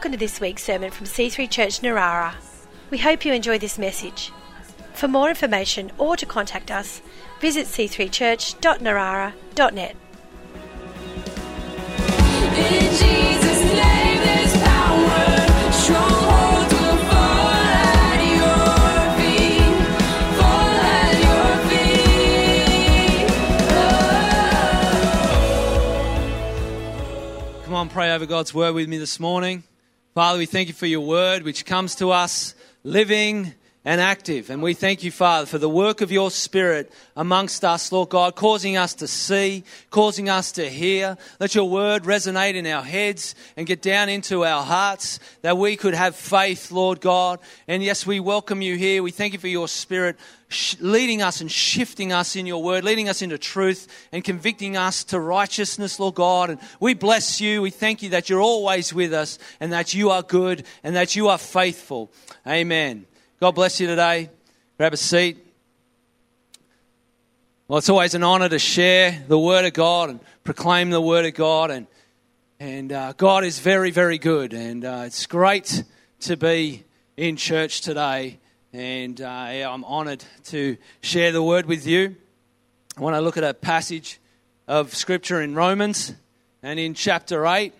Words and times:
Welcome 0.00 0.12
to 0.12 0.18
this 0.18 0.40
week's 0.40 0.64
sermon 0.64 0.90
from 0.90 1.04
C3 1.04 1.50
Church 1.50 1.80
Narara. 1.80 2.32
We 2.88 2.96
hope 2.96 3.26
you 3.26 3.34
enjoy 3.34 3.58
this 3.58 3.78
message. 3.78 4.32
For 4.94 5.08
more 5.08 5.28
information 5.28 5.92
or 5.98 6.16
to 6.16 6.24
contact 6.24 6.70
us, 6.70 7.02
visit 7.38 7.66
c3church.narara.net. 7.66 9.96
In 12.56 12.90
Jesus' 12.92 13.62
name 13.74 14.20
there's 14.24 14.56
power. 14.62 15.70
Strongholds 15.70 16.72
will 16.72 16.96
fall 17.10 17.52
at 17.52 18.20
your 18.24 19.20
feet. 19.20 19.76
Fall 20.40 20.72
at 20.96 21.14
your 21.26 21.48
feet. 21.68 23.28
Oh. 27.52 27.60
Come 27.66 27.74
on, 27.74 27.90
pray 27.90 28.14
over 28.14 28.24
God's 28.24 28.54
word 28.54 28.74
with 28.74 28.88
me 28.88 28.96
this 28.96 29.20
morning. 29.20 29.64
Father, 30.12 30.40
we 30.40 30.46
thank 30.46 30.66
you 30.66 30.74
for 30.74 30.86
your 30.86 31.02
word, 31.02 31.44
which 31.44 31.64
comes 31.64 31.94
to 31.94 32.10
us 32.10 32.56
living 32.82 33.54
and 33.84 34.00
active. 34.00 34.50
And 34.50 34.62
we 34.62 34.74
thank 34.74 35.02
you, 35.02 35.10
Father, 35.10 35.46
for 35.46 35.56
the 35.56 35.68
work 35.68 36.02
of 36.02 36.12
your 36.12 36.30
Spirit 36.30 36.92
amongst 37.16 37.64
us, 37.64 37.90
Lord 37.90 38.10
God, 38.10 38.34
causing 38.34 38.76
us 38.76 38.94
to 38.94 39.06
see, 39.06 39.64
causing 39.90 40.28
us 40.28 40.52
to 40.52 40.68
hear. 40.68 41.16
Let 41.38 41.54
your 41.54 41.68
word 41.68 42.04
resonate 42.04 42.54
in 42.54 42.66
our 42.66 42.82
heads 42.82 43.34
and 43.56 43.66
get 43.66 43.80
down 43.80 44.10
into 44.10 44.44
our 44.44 44.62
hearts 44.62 45.18
that 45.40 45.56
we 45.56 45.76
could 45.76 45.94
have 45.94 46.14
faith, 46.14 46.70
Lord 46.70 47.00
God. 47.00 47.40
And 47.66 47.82
yes, 47.82 48.06
we 48.06 48.20
welcome 48.20 48.60
you 48.60 48.76
here. 48.76 49.02
We 49.02 49.12
thank 49.12 49.32
you 49.32 49.38
for 49.38 49.48
your 49.48 49.68
Spirit 49.68 50.16
leading 50.80 51.22
us 51.22 51.40
and 51.40 51.50
shifting 51.50 52.12
us 52.12 52.36
in 52.36 52.44
your 52.44 52.62
word, 52.62 52.84
leading 52.84 53.08
us 53.08 53.22
into 53.22 53.38
truth 53.38 54.08
and 54.12 54.24
convicting 54.24 54.76
us 54.76 55.04
to 55.04 55.20
righteousness, 55.20 55.98
Lord 55.98 56.16
God. 56.16 56.50
And 56.50 56.60
we 56.80 56.92
bless 56.92 57.40
you. 57.40 57.62
We 57.62 57.70
thank 57.70 58.02
you 58.02 58.10
that 58.10 58.28
you're 58.28 58.42
always 58.42 58.92
with 58.92 59.14
us 59.14 59.38
and 59.58 59.72
that 59.72 59.94
you 59.94 60.10
are 60.10 60.22
good 60.22 60.66
and 60.82 60.96
that 60.96 61.16
you 61.16 61.28
are 61.28 61.38
faithful. 61.38 62.12
Amen. 62.46 63.06
God 63.40 63.54
bless 63.54 63.80
you 63.80 63.86
today. 63.86 64.28
Grab 64.76 64.92
a 64.92 64.98
seat. 64.98 65.38
Well, 67.68 67.78
it's 67.78 67.88
always 67.88 68.12
an 68.12 68.22
honor 68.22 68.50
to 68.50 68.58
share 68.58 69.24
the 69.28 69.38
Word 69.38 69.64
of 69.64 69.72
God 69.72 70.10
and 70.10 70.20
proclaim 70.44 70.90
the 70.90 71.00
Word 71.00 71.24
of 71.24 71.32
God. 71.32 71.70
And, 71.70 71.86
and 72.58 72.92
uh, 72.92 73.14
God 73.16 73.44
is 73.44 73.58
very, 73.58 73.92
very 73.92 74.18
good. 74.18 74.52
And 74.52 74.84
uh, 74.84 75.04
it's 75.06 75.24
great 75.24 75.84
to 76.20 76.36
be 76.36 76.84
in 77.16 77.36
church 77.36 77.80
today. 77.80 78.40
And 78.74 79.18
uh, 79.18 79.48
yeah, 79.52 79.70
I'm 79.72 79.84
honored 79.84 80.22
to 80.48 80.76
share 81.00 81.32
the 81.32 81.42
Word 81.42 81.64
with 81.64 81.86
you. 81.86 82.16
I 82.98 83.00
want 83.00 83.16
to 83.16 83.22
look 83.22 83.38
at 83.38 83.44
a 83.44 83.54
passage 83.54 84.20
of 84.68 84.94
Scripture 84.94 85.40
in 85.40 85.54
Romans 85.54 86.12
and 86.62 86.78
in 86.78 86.92
chapter 86.92 87.46
8. 87.46 87.72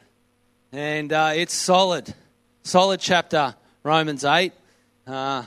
And 0.73 1.13
uh, 1.13 1.33
it's 1.35 1.53
solid, 1.53 2.15
solid 2.63 3.01
chapter, 3.01 3.55
Romans 3.83 4.25
8. 4.25 4.55
Uh, 5.11 5.45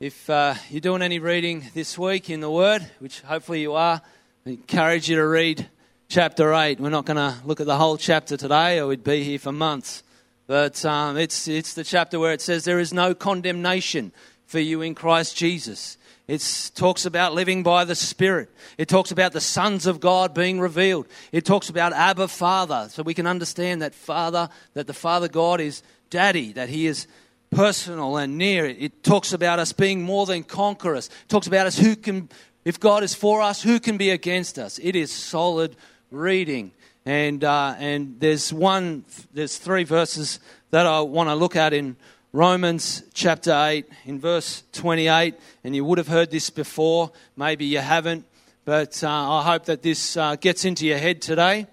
if 0.00 0.28
uh, 0.28 0.52
you're 0.68 0.80
doing 0.80 1.00
any 1.00 1.20
reading 1.20 1.62
this 1.74 1.96
week 1.96 2.28
in 2.28 2.40
the 2.40 2.50
Word, 2.50 2.84
which 2.98 3.20
hopefully 3.20 3.60
you 3.60 3.72
are, 3.74 4.02
I 4.44 4.50
encourage 4.50 5.08
you 5.08 5.14
to 5.14 5.24
read 5.24 5.68
chapter 6.08 6.52
8. 6.52 6.80
We're 6.80 6.90
not 6.90 7.04
going 7.04 7.16
to 7.16 7.36
look 7.44 7.60
at 7.60 7.66
the 7.66 7.76
whole 7.76 7.96
chapter 7.98 8.36
today, 8.36 8.80
or 8.80 8.88
we'd 8.88 9.04
be 9.04 9.22
here 9.22 9.38
for 9.38 9.52
months. 9.52 10.02
But 10.48 10.84
um, 10.84 11.16
it's, 11.16 11.46
it's 11.46 11.74
the 11.74 11.84
chapter 11.84 12.18
where 12.18 12.32
it 12.32 12.40
says, 12.40 12.64
There 12.64 12.80
is 12.80 12.92
no 12.92 13.14
condemnation 13.14 14.10
for 14.44 14.58
you 14.58 14.82
in 14.82 14.96
Christ 14.96 15.36
Jesus. 15.36 15.98
It 16.26 16.72
talks 16.74 17.06
about 17.06 17.32
living 17.32 17.62
by 17.62 17.84
the 17.84 17.94
Spirit. 17.94 18.50
It 18.76 18.88
talks 18.88 19.12
about 19.12 19.32
the 19.32 19.40
sons 19.40 19.86
of 19.86 20.00
God 20.00 20.34
being 20.34 20.58
revealed. 20.58 21.06
It 21.30 21.44
talks 21.44 21.68
about 21.68 21.92
Abba 21.92 22.26
Father, 22.26 22.88
so 22.90 23.04
we 23.04 23.14
can 23.14 23.28
understand 23.28 23.82
that 23.82 23.94
Father, 23.94 24.48
that 24.74 24.88
the 24.88 24.92
Father 24.92 25.28
God 25.28 25.60
is 25.60 25.84
Daddy, 26.10 26.52
that 26.54 26.70
He 26.70 26.88
is 26.88 27.06
personal 27.50 28.16
and 28.16 28.38
near. 28.38 28.66
It, 28.66 29.02
talks 29.02 29.32
about 29.32 29.58
us 29.58 29.72
being 29.72 30.02
more 30.02 30.26
than 30.26 30.42
conquerors. 30.42 31.08
It 31.08 31.28
talks 31.28 31.46
about 31.46 31.66
us 31.66 31.78
who 31.78 31.96
can, 31.96 32.28
if 32.64 32.80
God 32.80 33.02
is 33.02 33.14
for 33.14 33.40
us, 33.40 33.62
who 33.62 33.80
can 33.80 33.96
be 33.96 34.10
against 34.10 34.58
us. 34.58 34.78
It 34.82 34.96
is 34.96 35.12
solid 35.12 35.76
reading. 36.10 36.72
And, 37.04 37.44
uh, 37.44 37.76
and 37.78 38.18
there's 38.18 38.52
one, 38.52 39.04
there's 39.32 39.58
three 39.58 39.84
verses 39.84 40.40
that 40.70 40.86
I 40.86 41.00
want 41.00 41.28
to 41.28 41.34
look 41.34 41.54
at 41.54 41.72
in 41.72 41.96
Romans 42.32 43.02
chapter 43.14 43.52
8, 43.52 43.86
in 44.04 44.20
verse 44.20 44.64
28. 44.72 45.34
And 45.64 45.74
you 45.74 45.84
would 45.84 45.98
have 45.98 46.08
heard 46.08 46.30
this 46.30 46.50
before, 46.50 47.12
maybe 47.36 47.64
you 47.64 47.78
haven't. 47.78 48.26
But 48.64 49.02
uh, 49.04 49.08
I 49.08 49.42
hope 49.44 49.66
that 49.66 49.82
this 49.82 50.16
uh, 50.16 50.34
gets 50.34 50.64
into 50.64 50.84
your 50.84 50.98
head 50.98 51.22
today 51.22 51.68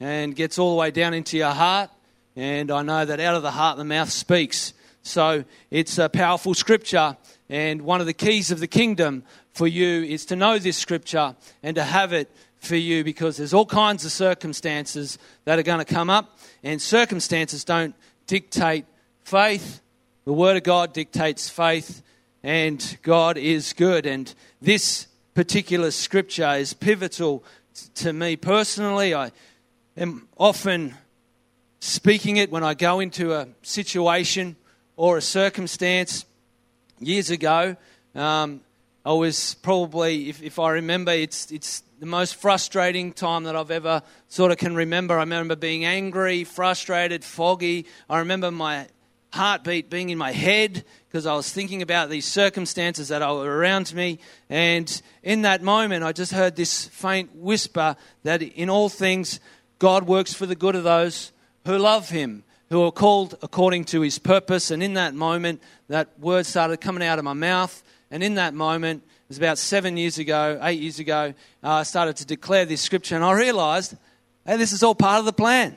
and 0.00 0.34
gets 0.34 0.58
all 0.58 0.70
the 0.70 0.80
way 0.80 0.90
down 0.90 1.14
into 1.14 1.36
your 1.36 1.52
heart. 1.52 1.90
And 2.34 2.72
I 2.72 2.82
know 2.82 3.04
that 3.04 3.20
out 3.20 3.36
of 3.36 3.42
the 3.42 3.52
heart 3.52 3.78
the 3.78 3.84
mouth 3.84 4.10
speaks. 4.10 4.74
So 5.02 5.44
it's 5.70 5.98
a 5.98 6.08
powerful 6.08 6.54
scripture. 6.54 7.16
And 7.48 7.82
one 7.82 8.00
of 8.00 8.06
the 8.06 8.14
keys 8.14 8.50
of 8.50 8.60
the 8.60 8.66
kingdom 8.66 9.24
for 9.52 9.66
you 9.66 10.02
is 10.04 10.24
to 10.26 10.36
know 10.36 10.58
this 10.58 10.78
scripture 10.78 11.36
and 11.62 11.74
to 11.76 11.84
have 11.84 12.12
it 12.12 12.30
for 12.58 12.76
you 12.76 13.02
because 13.04 13.36
there's 13.36 13.52
all 13.52 13.66
kinds 13.66 14.04
of 14.04 14.12
circumstances 14.12 15.18
that 15.44 15.58
are 15.58 15.64
going 15.64 15.80
to 15.80 15.84
come 15.84 16.08
up. 16.08 16.38
And 16.62 16.80
circumstances 16.80 17.64
don't 17.64 17.94
dictate 18.26 18.86
faith. 19.24 19.82
The 20.24 20.32
Word 20.32 20.56
of 20.56 20.62
God 20.62 20.92
dictates 20.92 21.48
faith. 21.48 22.02
And 22.44 22.98
God 23.02 23.36
is 23.36 23.72
good. 23.72 24.06
And 24.06 24.32
this 24.60 25.08
particular 25.34 25.90
scripture 25.90 26.54
is 26.54 26.72
pivotal 26.72 27.44
to 27.96 28.12
me 28.12 28.36
personally. 28.36 29.14
I 29.14 29.32
am 29.96 30.28
often 30.38 30.94
speaking 31.80 32.36
it 32.36 32.50
when 32.52 32.62
I 32.62 32.74
go 32.74 33.00
into 33.00 33.34
a 33.34 33.48
situation 33.62 34.56
or 35.02 35.16
a 35.16 35.20
circumstance. 35.20 36.24
Years 37.00 37.28
ago, 37.30 37.74
um, 38.14 38.60
I 39.04 39.12
was 39.14 39.54
probably, 39.54 40.28
if, 40.28 40.40
if 40.44 40.60
I 40.60 40.70
remember, 40.70 41.10
it's, 41.10 41.50
it's 41.50 41.82
the 41.98 42.06
most 42.06 42.36
frustrating 42.36 43.12
time 43.12 43.42
that 43.44 43.56
I've 43.56 43.72
ever 43.72 44.02
sort 44.28 44.52
of 44.52 44.58
can 44.58 44.76
remember. 44.76 45.16
I 45.16 45.22
remember 45.22 45.56
being 45.56 45.84
angry, 45.84 46.44
frustrated, 46.44 47.24
foggy. 47.24 47.86
I 48.08 48.20
remember 48.20 48.52
my 48.52 48.86
heartbeat 49.32 49.90
being 49.90 50.10
in 50.10 50.18
my 50.18 50.30
head 50.30 50.84
because 51.08 51.26
I 51.26 51.34
was 51.34 51.52
thinking 51.52 51.82
about 51.82 52.08
these 52.08 52.24
circumstances 52.24 53.08
that 53.08 53.28
were 53.28 53.58
around 53.58 53.92
me. 53.92 54.20
And 54.48 55.02
in 55.24 55.42
that 55.42 55.62
moment, 55.62 56.04
I 56.04 56.12
just 56.12 56.30
heard 56.30 56.54
this 56.54 56.86
faint 56.86 57.34
whisper 57.34 57.96
that 58.22 58.40
in 58.40 58.70
all 58.70 58.88
things, 58.88 59.40
God 59.80 60.06
works 60.06 60.32
for 60.32 60.46
the 60.46 60.54
good 60.54 60.76
of 60.76 60.84
those 60.84 61.32
who 61.66 61.76
love 61.76 62.10
Him 62.10 62.44
who 62.72 62.82
are 62.84 62.90
called 62.90 63.36
according 63.42 63.84
to 63.84 64.00
his 64.00 64.18
purpose. 64.18 64.70
And 64.70 64.82
in 64.82 64.94
that 64.94 65.12
moment, 65.12 65.62
that 65.88 66.18
word 66.18 66.46
started 66.46 66.80
coming 66.80 67.06
out 67.06 67.18
of 67.18 67.24
my 67.24 67.34
mouth. 67.34 67.82
And 68.10 68.22
in 68.22 68.36
that 68.36 68.54
moment, 68.54 69.02
it 69.02 69.28
was 69.28 69.36
about 69.36 69.58
seven 69.58 69.98
years 69.98 70.16
ago, 70.16 70.58
eight 70.62 70.80
years 70.80 70.98
ago, 70.98 71.34
uh, 71.62 71.68
I 71.68 71.82
started 71.82 72.16
to 72.16 72.24
declare 72.24 72.64
this 72.64 72.80
scripture. 72.80 73.14
And 73.14 73.22
I 73.22 73.32
realized, 73.32 73.94
hey, 74.46 74.56
this 74.56 74.72
is 74.72 74.82
all 74.82 74.94
part 74.94 75.18
of 75.18 75.26
the 75.26 75.34
plan. 75.34 75.76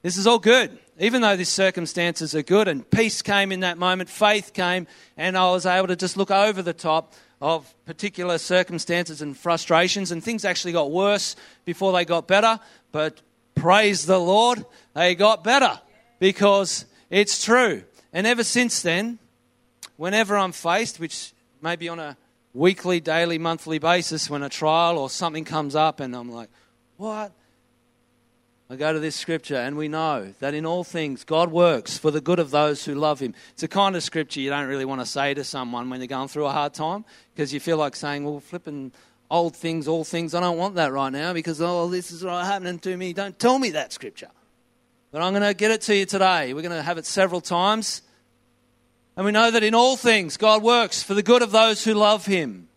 This 0.00 0.16
is 0.16 0.26
all 0.26 0.38
good. 0.38 0.78
Even 0.98 1.20
though 1.20 1.36
these 1.36 1.50
circumstances 1.50 2.34
are 2.34 2.42
good, 2.42 2.68
and 2.68 2.90
peace 2.90 3.20
came 3.20 3.52
in 3.52 3.60
that 3.60 3.76
moment, 3.76 4.08
faith 4.08 4.54
came, 4.54 4.86
and 5.18 5.36
I 5.36 5.50
was 5.50 5.66
able 5.66 5.88
to 5.88 5.96
just 5.96 6.16
look 6.16 6.30
over 6.30 6.62
the 6.62 6.72
top 6.72 7.12
of 7.42 7.70
particular 7.84 8.38
circumstances 8.38 9.20
and 9.20 9.36
frustrations, 9.36 10.10
and 10.10 10.24
things 10.24 10.46
actually 10.46 10.72
got 10.72 10.90
worse 10.90 11.36
before 11.66 11.92
they 11.92 12.06
got 12.06 12.26
better. 12.26 12.58
But 12.92 13.20
praise 13.54 14.06
the 14.06 14.18
Lord, 14.18 14.64
they 14.94 15.14
got 15.14 15.44
better 15.44 15.78
because 16.20 16.84
it's 17.10 17.44
true. 17.44 17.82
And 18.12 18.28
ever 18.28 18.44
since 18.44 18.82
then, 18.82 19.18
whenever 19.96 20.38
I'm 20.38 20.52
faced, 20.52 21.00
which 21.00 21.32
may 21.60 21.74
be 21.74 21.88
on 21.88 21.98
a 21.98 22.16
weekly, 22.54 23.00
daily, 23.00 23.38
monthly 23.38 23.80
basis, 23.80 24.30
when 24.30 24.44
a 24.44 24.48
trial 24.48 24.98
or 24.98 25.10
something 25.10 25.44
comes 25.44 25.74
up 25.74 25.98
and 25.98 26.14
I'm 26.14 26.30
like, 26.30 26.48
what? 26.96 27.32
I 28.68 28.76
go 28.76 28.92
to 28.92 29.00
this 29.00 29.16
scripture 29.16 29.56
and 29.56 29.76
we 29.76 29.88
know 29.88 30.32
that 30.38 30.54
in 30.54 30.64
all 30.64 30.84
things 30.84 31.24
God 31.24 31.50
works 31.50 31.98
for 31.98 32.12
the 32.12 32.20
good 32.20 32.38
of 32.38 32.52
those 32.52 32.84
who 32.84 32.94
love 32.94 33.18
Him. 33.18 33.34
It's 33.52 33.64
a 33.64 33.68
kind 33.68 33.96
of 33.96 34.02
scripture 34.04 34.40
you 34.40 34.50
don't 34.50 34.68
really 34.68 34.84
want 34.84 35.00
to 35.00 35.06
say 35.06 35.34
to 35.34 35.42
someone 35.42 35.90
when 35.90 35.98
they're 35.98 36.06
going 36.06 36.28
through 36.28 36.46
a 36.46 36.52
hard 36.52 36.72
time 36.72 37.04
because 37.34 37.52
you 37.52 37.58
feel 37.58 37.78
like 37.78 37.96
saying, 37.96 38.24
well, 38.24 38.38
flipping 38.38 38.92
old 39.28 39.56
things, 39.56 39.88
all 39.88 40.04
things, 40.04 40.36
I 40.36 40.40
don't 40.40 40.56
want 40.56 40.76
that 40.76 40.92
right 40.92 41.10
now 41.10 41.32
because, 41.32 41.60
oh, 41.60 41.88
this 41.88 42.12
is 42.12 42.22
happening 42.22 42.78
to 42.80 42.96
me. 42.96 43.12
Don't 43.12 43.36
tell 43.36 43.58
me 43.58 43.70
that 43.70 43.92
scripture. 43.92 44.30
But 45.12 45.22
I'm 45.22 45.32
going 45.32 45.42
to 45.42 45.54
get 45.54 45.72
it 45.72 45.80
to 45.82 45.96
you 45.96 46.06
today. 46.06 46.54
We're 46.54 46.62
going 46.62 46.76
to 46.76 46.82
have 46.82 46.98
it 46.98 47.04
several 47.04 47.40
times. 47.40 48.02
And 49.16 49.26
we 49.26 49.32
know 49.32 49.50
that 49.50 49.64
in 49.64 49.74
all 49.74 49.96
things, 49.96 50.36
God 50.36 50.62
works 50.62 51.02
for 51.02 51.14
the 51.14 51.22
good 51.22 51.42
of 51.42 51.50
those 51.50 51.82
who 51.82 51.94
love 51.94 52.26
Him, 52.26 52.68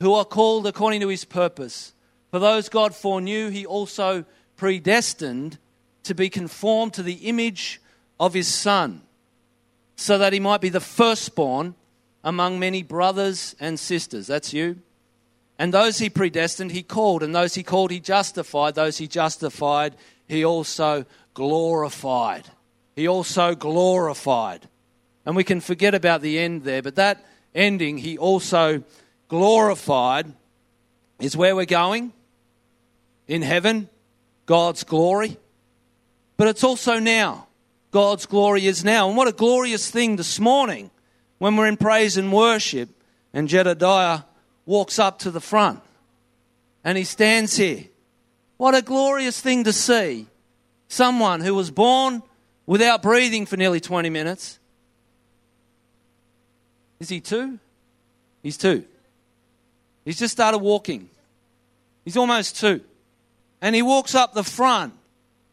who 0.00 0.14
are 0.14 0.24
called 0.24 0.66
according 0.66 1.02
to 1.02 1.08
His 1.08 1.26
purpose. 1.26 1.92
For 2.30 2.38
those 2.38 2.70
God 2.70 2.94
foreknew, 2.94 3.50
He 3.50 3.66
also 3.66 4.24
predestined 4.56 5.58
to 6.04 6.14
be 6.14 6.30
conformed 6.30 6.94
to 6.94 7.02
the 7.02 7.28
image 7.28 7.80
of 8.18 8.32
His 8.32 8.48
Son, 8.48 9.02
so 9.94 10.16
that 10.16 10.32
He 10.32 10.40
might 10.40 10.62
be 10.62 10.70
the 10.70 10.80
firstborn 10.80 11.74
among 12.24 12.58
many 12.58 12.82
brothers 12.82 13.54
and 13.60 13.78
sisters. 13.78 14.26
That's 14.28 14.54
you. 14.54 14.78
And 15.58 15.74
those 15.74 15.98
He 15.98 16.08
predestined, 16.08 16.72
He 16.72 16.82
called. 16.82 17.22
And 17.22 17.34
those 17.34 17.54
He 17.54 17.62
called, 17.62 17.90
He 17.90 18.00
justified. 18.00 18.76
Those 18.76 18.96
He 18.96 19.06
justified, 19.06 19.94
He 20.26 20.42
also 20.42 21.04
glorified. 21.34 22.44
he 22.94 23.08
also 23.08 23.54
glorified. 23.54 24.68
And 25.24 25.36
we 25.36 25.44
can 25.44 25.60
forget 25.60 25.94
about 25.94 26.20
the 26.20 26.38
end 26.38 26.64
there, 26.64 26.82
but 26.82 26.96
that 26.96 27.24
ending, 27.54 27.98
he 27.98 28.18
also 28.18 28.82
glorified, 29.28 30.32
is 31.20 31.36
where 31.36 31.54
we're 31.54 31.64
going 31.64 32.12
in 33.28 33.42
heaven, 33.42 33.88
God's 34.46 34.84
glory. 34.84 35.36
But 36.36 36.48
it's 36.48 36.64
also 36.64 36.98
now. 36.98 37.46
God's 37.92 38.26
glory 38.26 38.66
is 38.66 38.84
now. 38.84 39.08
And 39.08 39.16
what 39.16 39.28
a 39.28 39.32
glorious 39.32 39.90
thing 39.90 40.16
this 40.16 40.40
morning 40.40 40.90
when 41.38 41.56
we're 41.56 41.66
in 41.66 41.76
praise 41.76 42.16
and 42.16 42.32
worship 42.32 42.88
and 43.32 43.48
Jedediah 43.48 44.22
walks 44.66 44.98
up 44.98 45.20
to 45.20 45.30
the 45.30 45.40
front 45.40 45.80
and 46.84 46.98
he 46.98 47.04
stands 47.04 47.56
here. 47.56 47.84
What 48.56 48.74
a 48.74 48.82
glorious 48.82 49.40
thing 49.40 49.64
to 49.64 49.72
see. 49.72 50.26
Someone 50.92 51.40
who 51.40 51.54
was 51.54 51.70
born 51.70 52.22
without 52.66 53.00
breathing 53.00 53.46
for 53.46 53.56
nearly 53.56 53.80
20 53.80 54.10
minutes. 54.10 54.58
Is 57.00 57.08
he 57.08 57.18
two? 57.18 57.58
He's 58.42 58.58
two. 58.58 58.84
He's 60.04 60.18
just 60.18 60.32
started 60.32 60.58
walking. 60.58 61.08
He's 62.04 62.18
almost 62.18 62.60
two. 62.60 62.82
And 63.62 63.74
he 63.74 63.80
walks 63.80 64.14
up 64.14 64.34
the 64.34 64.44
front. 64.44 64.92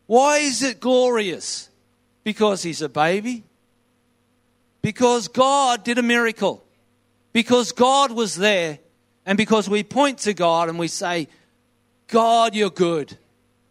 Why 0.07 0.39
is 0.39 0.62
it 0.62 0.81
glorious? 0.81 1.69
Because 2.25 2.62
he's 2.62 2.81
a 2.81 2.89
baby? 2.89 3.45
Because 4.81 5.30
God 5.30 5.86
did 5.86 5.97
a 5.97 6.03
miracle. 6.03 6.65
Because 7.31 7.71
God 7.71 8.12
was 8.12 8.36
there. 8.36 8.80
And 9.25 9.38
because 9.38 9.69
we 9.69 9.83
point 9.83 10.18
to 10.18 10.33
God 10.33 10.68
and 10.68 10.77
we 10.77 10.89
say, 10.89 11.30
God, 12.07 12.56
you're 12.56 12.69
good. 12.69 13.18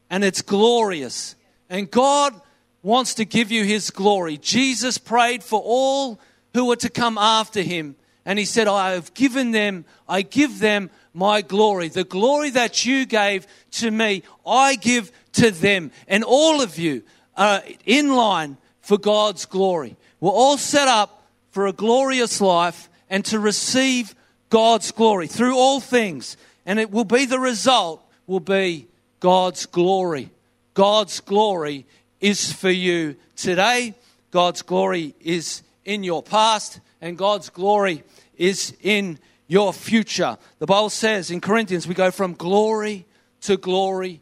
And 0.08 0.24
it's 0.24 0.40
glorious. 0.40 1.34
And 1.70 1.90
God 1.90 2.40
wants 2.82 3.14
to 3.14 3.24
give 3.24 3.50
you 3.50 3.64
his 3.64 3.90
glory. 3.90 4.36
Jesus 4.38 4.98
prayed 4.98 5.42
for 5.42 5.60
all 5.62 6.20
who 6.54 6.66
were 6.66 6.76
to 6.76 6.90
come 6.90 7.18
after 7.18 7.62
him. 7.62 7.96
And 8.24 8.38
he 8.38 8.44
said, 8.44 8.68
I 8.68 8.92
have 8.92 9.14
given 9.14 9.52
them, 9.52 9.84
I 10.08 10.22
give 10.22 10.58
them 10.58 10.90
my 11.14 11.40
glory. 11.40 11.88
The 11.88 12.04
glory 12.04 12.50
that 12.50 12.84
you 12.84 13.06
gave 13.06 13.46
to 13.72 13.90
me, 13.90 14.22
I 14.46 14.76
give 14.76 15.10
to 15.32 15.50
them. 15.50 15.90
And 16.06 16.24
all 16.24 16.60
of 16.60 16.78
you 16.78 17.02
are 17.36 17.62
in 17.84 18.14
line 18.14 18.56
for 18.80 18.98
God's 18.98 19.46
glory. 19.46 19.96
We're 20.20 20.30
all 20.30 20.58
set 20.58 20.88
up 20.88 21.22
for 21.50 21.66
a 21.66 21.72
glorious 21.72 22.40
life 22.40 22.88
and 23.08 23.24
to 23.26 23.38
receive 23.38 24.14
God's 24.50 24.90
glory 24.92 25.26
through 25.26 25.56
all 25.56 25.80
things. 25.80 26.36
And 26.66 26.78
it 26.78 26.90
will 26.90 27.04
be 27.04 27.24
the 27.24 27.38
result, 27.38 28.02
will 28.26 28.40
be 28.40 28.88
God's 29.20 29.66
glory. 29.66 30.30
God's 30.78 31.18
glory 31.18 31.86
is 32.20 32.52
for 32.52 32.70
you 32.70 33.16
today. 33.34 33.96
God's 34.30 34.62
glory 34.62 35.12
is 35.20 35.64
in 35.84 36.04
your 36.04 36.22
past, 36.22 36.78
and 37.00 37.18
God's 37.18 37.50
glory 37.50 38.04
is 38.36 38.76
in 38.80 39.18
your 39.48 39.72
future. 39.72 40.38
The 40.60 40.66
Bible 40.66 40.90
says 40.90 41.32
in 41.32 41.40
Corinthians, 41.40 41.88
we 41.88 41.94
go 41.94 42.12
from 42.12 42.34
glory 42.34 43.06
to 43.40 43.56
glory. 43.56 44.20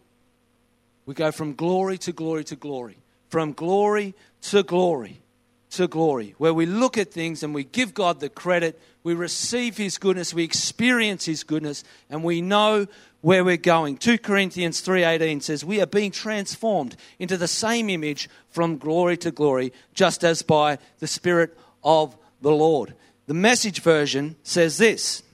We 1.04 1.12
go 1.12 1.30
from 1.30 1.52
glory 1.52 1.98
to 1.98 2.12
glory 2.12 2.44
to 2.44 2.56
glory. 2.56 2.96
From 3.28 3.52
glory 3.52 4.14
to 4.44 4.62
glory 4.62 5.20
to 5.72 5.88
glory, 5.88 6.34
where 6.38 6.54
we 6.54 6.64
look 6.64 6.96
at 6.96 7.12
things 7.12 7.42
and 7.42 7.54
we 7.54 7.64
give 7.64 7.92
God 7.92 8.20
the 8.20 8.30
credit, 8.30 8.80
we 9.02 9.12
receive 9.12 9.76
His 9.76 9.98
goodness, 9.98 10.32
we 10.32 10.44
experience 10.44 11.26
His 11.26 11.44
goodness, 11.44 11.84
and 12.08 12.24
we 12.24 12.40
know 12.40 12.86
where 13.26 13.42
we're 13.42 13.56
going. 13.56 13.96
2 13.96 14.18
Corinthians 14.18 14.80
3:18 14.80 15.40
says, 15.40 15.64
"We 15.64 15.80
are 15.80 15.86
being 15.86 16.12
transformed 16.12 16.94
into 17.18 17.36
the 17.36 17.48
same 17.48 17.90
image 17.90 18.30
from 18.50 18.78
glory 18.78 19.16
to 19.16 19.32
glory, 19.32 19.72
just 19.94 20.22
as 20.22 20.42
by 20.42 20.78
the 21.00 21.08
Spirit 21.08 21.58
of 21.82 22.16
the 22.40 22.52
Lord." 22.52 22.94
The 23.26 23.34
message 23.34 23.82
version 23.82 24.36
says 24.44 24.78
this. 24.78 25.24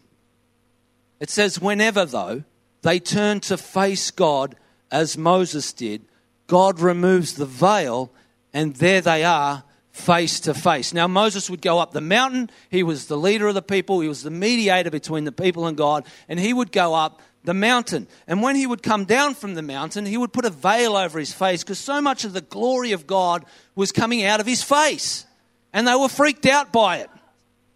It 1.20 1.28
says, 1.28 1.60
"Whenever 1.60 2.06
though 2.06 2.44
they 2.80 2.98
turn 2.98 3.40
to 3.40 3.58
face 3.58 4.10
God 4.10 4.56
as 4.90 5.18
Moses 5.18 5.70
did, 5.74 6.06
God 6.46 6.80
removes 6.80 7.34
the 7.34 7.44
veil, 7.44 8.10
and 8.54 8.76
there 8.76 9.02
they 9.02 9.22
are 9.22 9.64
face 9.92 10.40
to 10.40 10.54
face. 10.54 10.92
Now, 10.92 11.06
Moses 11.06 11.48
would 11.48 11.62
go 11.62 11.78
up 11.78 11.92
the 11.92 12.00
mountain. 12.00 12.50
He 12.70 12.82
was 12.82 13.06
the 13.06 13.16
leader 13.16 13.46
of 13.46 13.54
the 13.54 13.62
people, 13.62 14.00
he 14.00 14.08
was 14.08 14.22
the 14.22 14.30
mediator 14.30 14.90
between 14.90 15.24
the 15.24 15.32
people 15.32 15.66
and 15.66 15.76
God, 15.76 16.06
and 16.28 16.40
he 16.40 16.52
would 16.52 16.72
go 16.72 16.94
up 16.94 17.20
the 17.44 17.54
mountain. 17.54 18.08
And 18.26 18.42
when 18.42 18.56
he 18.56 18.66
would 18.66 18.82
come 18.82 19.04
down 19.04 19.34
from 19.34 19.54
the 19.54 19.62
mountain, 19.62 20.06
he 20.06 20.16
would 20.16 20.32
put 20.32 20.44
a 20.44 20.50
veil 20.50 20.96
over 20.96 21.18
his 21.18 21.32
face 21.32 21.62
because 21.62 21.78
so 21.78 22.00
much 22.00 22.24
of 22.24 22.32
the 22.32 22.40
glory 22.40 22.92
of 22.92 23.06
God 23.06 23.44
was 23.74 23.92
coming 23.92 24.24
out 24.24 24.40
of 24.40 24.46
his 24.46 24.62
face. 24.62 25.26
And 25.72 25.86
they 25.86 25.94
were 25.94 26.08
freaked 26.08 26.46
out 26.46 26.72
by 26.72 26.98
it. 26.98 27.10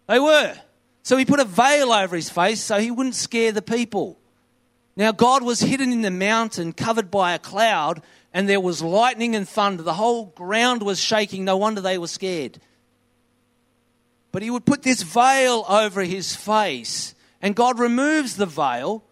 They 0.07 0.19
were. 0.19 0.55
So 1.03 1.17
he 1.17 1.25
put 1.25 1.39
a 1.39 1.45
veil 1.45 1.91
over 1.91 2.15
his 2.15 2.29
face 2.29 2.61
so 2.61 2.79
he 2.79 2.91
wouldn't 2.91 3.15
scare 3.15 3.51
the 3.51 3.61
people. 3.61 4.17
Now, 4.95 5.11
God 5.11 5.43
was 5.43 5.59
hidden 5.59 5.91
in 5.91 6.01
the 6.01 6.11
mountain, 6.11 6.73
covered 6.73 7.11
by 7.11 7.33
a 7.33 7.39
cloud, 7.39 8.01
and 8.37 8.47
there 8.47 8.59
was 8.59 8.83
lightning 8.83 9.35
and 9.35 9.49
thunder. 9.49 9.81
The 9.81 9.95
whole 9.95 10.27
ground 10.27 10.83
was 10.83 10.99
shaking. 10.99 11.43
No 11.43 11.57
wonder 11.57 11.81
they 11.81 11.97
were 11.97 12.05
scared. 12.05 12.59
But 14.31 14.43
he 14.43 14.51
would 14.51 14.63
put 14.63 14.83
this 14.83 15.01
veil 15.01 15.65
over 15.67 16.03
his 16.03 16.35
face, 16.35 17.15
and 17.41 17.55
God 17.55 17.79
removes 17.79 18.35
the 18.35 18.45
veil 18.45 19.03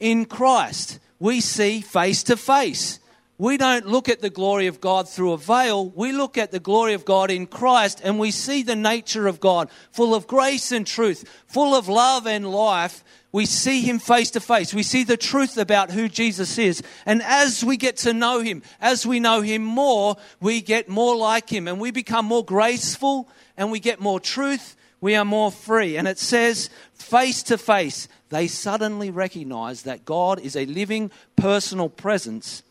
in 0.00 0.24
Christ. 0.24 0.98
We 1.18 1.42
see 1.42 1.82
face 1.82 2.22
to 2.22 2.38
face. 2.38 3.00
We 3.36 3.58
don't 3.58 3.86
look 3.86 4.08
at 4.08 4.22
the 4.22 4.30
glory 4.30 4.66
of 4.66 4.80
God 4.80 5.10
through 5.10 5.32
a 5.32 5.36
veil. 5.36 5.90
We 5.90 6.12
look 6.12 6.38
at 6.38 6.50
the 6.50 6.58
glory 6.58 6.94
of 6.94 7.04
God 7.04 7.30
in 7.30 7.46
Christ 7.46 8.00
and 8.02 8.18
we 8.18 8.30
see 8.30 8.62
the 8.62 8.76
nature 8.76 9.26
of 9.26 9.40
God, 9.40 9.68
full 9.90 10.14
of 10.14 10.26
grace 10.26 10.70
and 10.70 10.86
truth, 10.86 11.28
full 11.48 11.74
of 11.74 11.88
love 11.88 12.26
and 12.26 12.50
life. 12.50 13.02
We 13.34 13.46
see 13.46 13.80
him 13.80 13.98
face 13.98 14.30
to 14.30 14.40
face. 14.40 14.72
We 14.72 14.84
see 14.84 15.02
the 15.02 15.16
truth 15.16 15.56
about 15.56 15.90
who 15.90 16.08
Jesus 16.08 16.56
is. 16.56 16.84
And 17.04 17.20
as 17.20 17.64
we 17.64 17.76
get 17.76 17.96
to 17.96 18.12
know 18.12 18.42
him, 18.42 18.62
as 18.80 19.04
we 19.04 19.18
know 19.18 19.40
him 19.40 19.64
more, 19.64 20.14
we 20.38 20.60
get 20.60 20.88
more 20.88 21.16
like 21.16 21.50
him 21.50 21.66
and 21.66 21.80
we 21.80 21.90
become 21.90 22.26
more 22.26 22.44
graceful 22.44 23.28
and 23.56 23.72
we 23.72 23.80
get 23.80 23.98
more 23.98 24.20
truth. 24.20 24.76
We 25.00 25.16
are 25.16 25.24
more 25.24 25.50
free. 25.50 25.96
And 25.96 26.06
it 26.06 26.20
says, 26.20 26.70
face 26.92 27.42
to 27.42 27.58
face, 27.58 28.06
they 28.28 28.46
suddenly 28.46 29.10
recognize 29.10 29.82
that 29.82 30.04
God 30.04 30.38
is 30.38 30.54
a 30.54 30.66
living 30.66 31.10
personal 31.34 31.88
presence, 31.88 32.62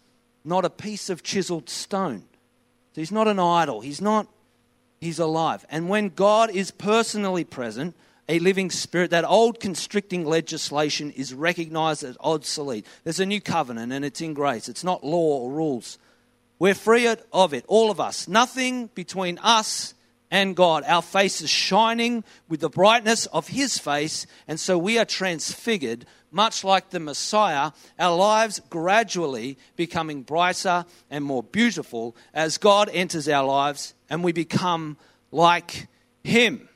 not 0.45 0.63
a 0.63 0.69
piece 0.69 1.09
of 1.09 1.23
chiseled 1.23 1.69
stone. 1.69 2.23
He's 2.93 3.11
not 3.11 3.27
an 3.27 3.37
idol. 3.37 3.81
He's 3.81 3.99
not, 3.99 4.29
he's 5.01 5.19
alive. 5.19 5.65
And 5.69 5.89
when 5.89 6.07
God 6.07 6.51
is 6.51 6.71
personally 6.71 7.43
present, 7.43 7.95
a 8.29 8.39
living 8.39 8.69
spirit, 8.69 9.11
that 9.11 9.25
old 9.25 9.59
constricting 9.59 10.25
legislation 10.25 11.11
is 11.11 11.33
recognized 11.33 12.03
as 12.03 12.17
obsolete. 12.19 12.85
There's 13.03 13.19
a 13.19 13.25
new 13.25 13.41
covenant 13.41 13.91
and 13.91 14.05
it's 14.05 14.21
in 14.21 14.33
grace. 14.33 14.69
It's 14.69 14.83
not 14.83 15.03
law 15.03 15.39
or 15.39 15.51
rules. 15.51 15.97
We're 16.59 16.75
free 16.75 17.07
of 17.33 17.53
it, 17.53 17.65
all 17.67 17.91
of 17.91 17.99
us. 17.99 18.27
Nothing 18.27 18.87
between 18.95 19.37
us 19.39 19.93
and 20.31 20.55
God. 20.55 20.83
Our 20.87 21.01
face 21.01 21.41
is 21.41 21.49
shining 21.49 22.23
with 22.47 22.61
the 22.61 22.69
brightness 22.69 23.25
of 23.27 23.49
His 23.49 23.77
face, 23.77 24.25
and 24.47 24.59
so 24.59 24.77
we 24.77 24.97
are 24.97 25.05
transfigured, 25.05 26.05
much 26.31 26.63
like 26.63 26.89
the 26.89 26.99
Messiah, 26.99 27.71
our 27.99 28.15
lives 28.15 28.59
gradually 28.69 29.57
becoming 29.75 30.23
brighter 30.23 30.85
and 31.11 31.23
more 31.23 31.43
beautiful 31.43 32.15
as 32.33 32.57
God 32.57 32.89
enters 32.91 33.27
our 33.29 33.45
lives 33.45 33.93
and 34.09 34.23
we 34.23 34.31
become 34.31 34.97
like 35.31 35.87
Him. 36.23 36.67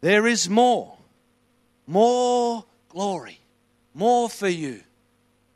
There 0.00 0.26
is 0.26 0.48
more, 0.48 0.96
more 1.86 2.64
glory, 2.88 3.40
more 3.94 4.30
for 4.30 4.48
you, 4.48 4.80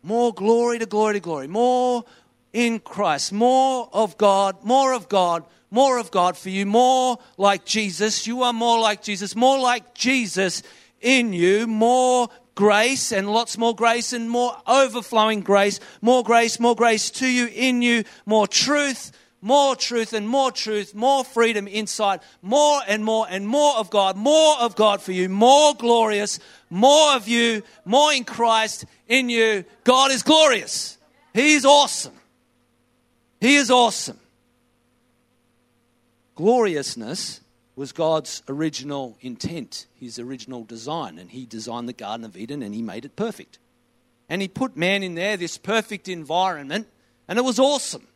more 0.03 0.35
glory 0.35 0.79
to 0.79 0.87
glory 0.87 1.15
to 1.15 1.21
glory, 1.21 1.47
more 1.47 2.05
in 2.53 2.79
Christ, 2.79 3.33
more 3.33 3.89
of 3.93 4.19
God, 4.19 4.63
more 4.63 4.93
of 4.93 5.09
God, 5.09 5.45
more 5.71 5.99
of 5.99 6.11
God 6.11 6.37
for 6.37 6.51
you, 6.51 6.67
more 6.67 7.19
like 7.37 7.65
Jesus. 7.65 8.27
You 8.27 8.43
are 8.43 8.53
more 8.53 8.79
like 8.81 9.03
Jesus, 9.03 9.35
more 9.35 9.59
like 9.59 9.95
Jesus 9.95 10.63
in 11.01 11.33
you, 11.33 11.67
more 11.67 12.29
grace 12.55 13.13
and 13.13 13.33
lots 13.33 13.59
more 13.59 13.75
grace 13.75 14.13
and 14.13 14.31
more 14.31 14.57
overflowing 14.67 15.41
grace, 15.41 15.81
more 16.01 16.23
grace, 16.23 16.61
more 16.61 16.77
grace 16.77 17.11
to 17.11 17.27
you, 17.27 17.47
in 17.47 17.83
you, 17.83 18.05
more 18.27 18.47
truth, 18.47 19.11
more 19.45 19.77
truth 19.77 20.15
and 20.15 20.27
more 20.27 20.51
truth, 20.51 20.95
more 20.95 21.23
freedom 21.23 21.69
insight, 21.69 22.23
more 22.41 22.81
and 22.89 23.05
more 23.05 23.27
and 23.29 23.47
more 23.47 23.77
of 23.77 23.91
God, 23.91 24.17
more 24.17 24.59
of 24.59 24.75
God 24.75 25.03
for 25.03 25.13
you, 25.13 25.29
more 25.29 25.75
glorious, 25.75 26.41
more 26.71 27.15
of 27.15 27.29
you, 27.29 27.63
more 27.85 28.11
in 28.11 28.25
Christ, 28.25 28.87
in 29.07 29.29
you. 29.29 29.67
God 29.85 30.11
is 30.13 30.23
glorious. 30.23 30.97
He 31.35 31.53
is 31.53 31.67
awesome. 31.67 32.15
He 33.39 33.57
is 33.57 33.71
awesome. 33.71 34.19
Gloriousness 36.37 37.43
was 37.77 37.93
God's 37.93 38.43
original 38.49 39.19
intent, 39.21 39.87
his 40.01 40.19
original 40.19 40.65
design, 40.65 41.19
and 41.19 41.31
he 41.31 41.45
designed 41.45 41.87
the 41.87 41.93
Garden 41.93 42.25
of 42.25 42.35
Eden 42.35 42.63
and 42.63 42.75
he 42.75 42.81
made 42.81 43.05
it 43.05 43.15
perfect. 43.15 43.59
And 44.31 44.41
he 44.41 44.49
put 44.49 44.75
man 44.75 45.03
in 45.03 45.17
there, 45.17 45.37
this 45.37 45.59
perfect 45.59 46.09
environment, 46.09 46.89
and 47.29 47.39
it 47.39 47.43
was 47.43 47.59
awesome. 47.59 48.07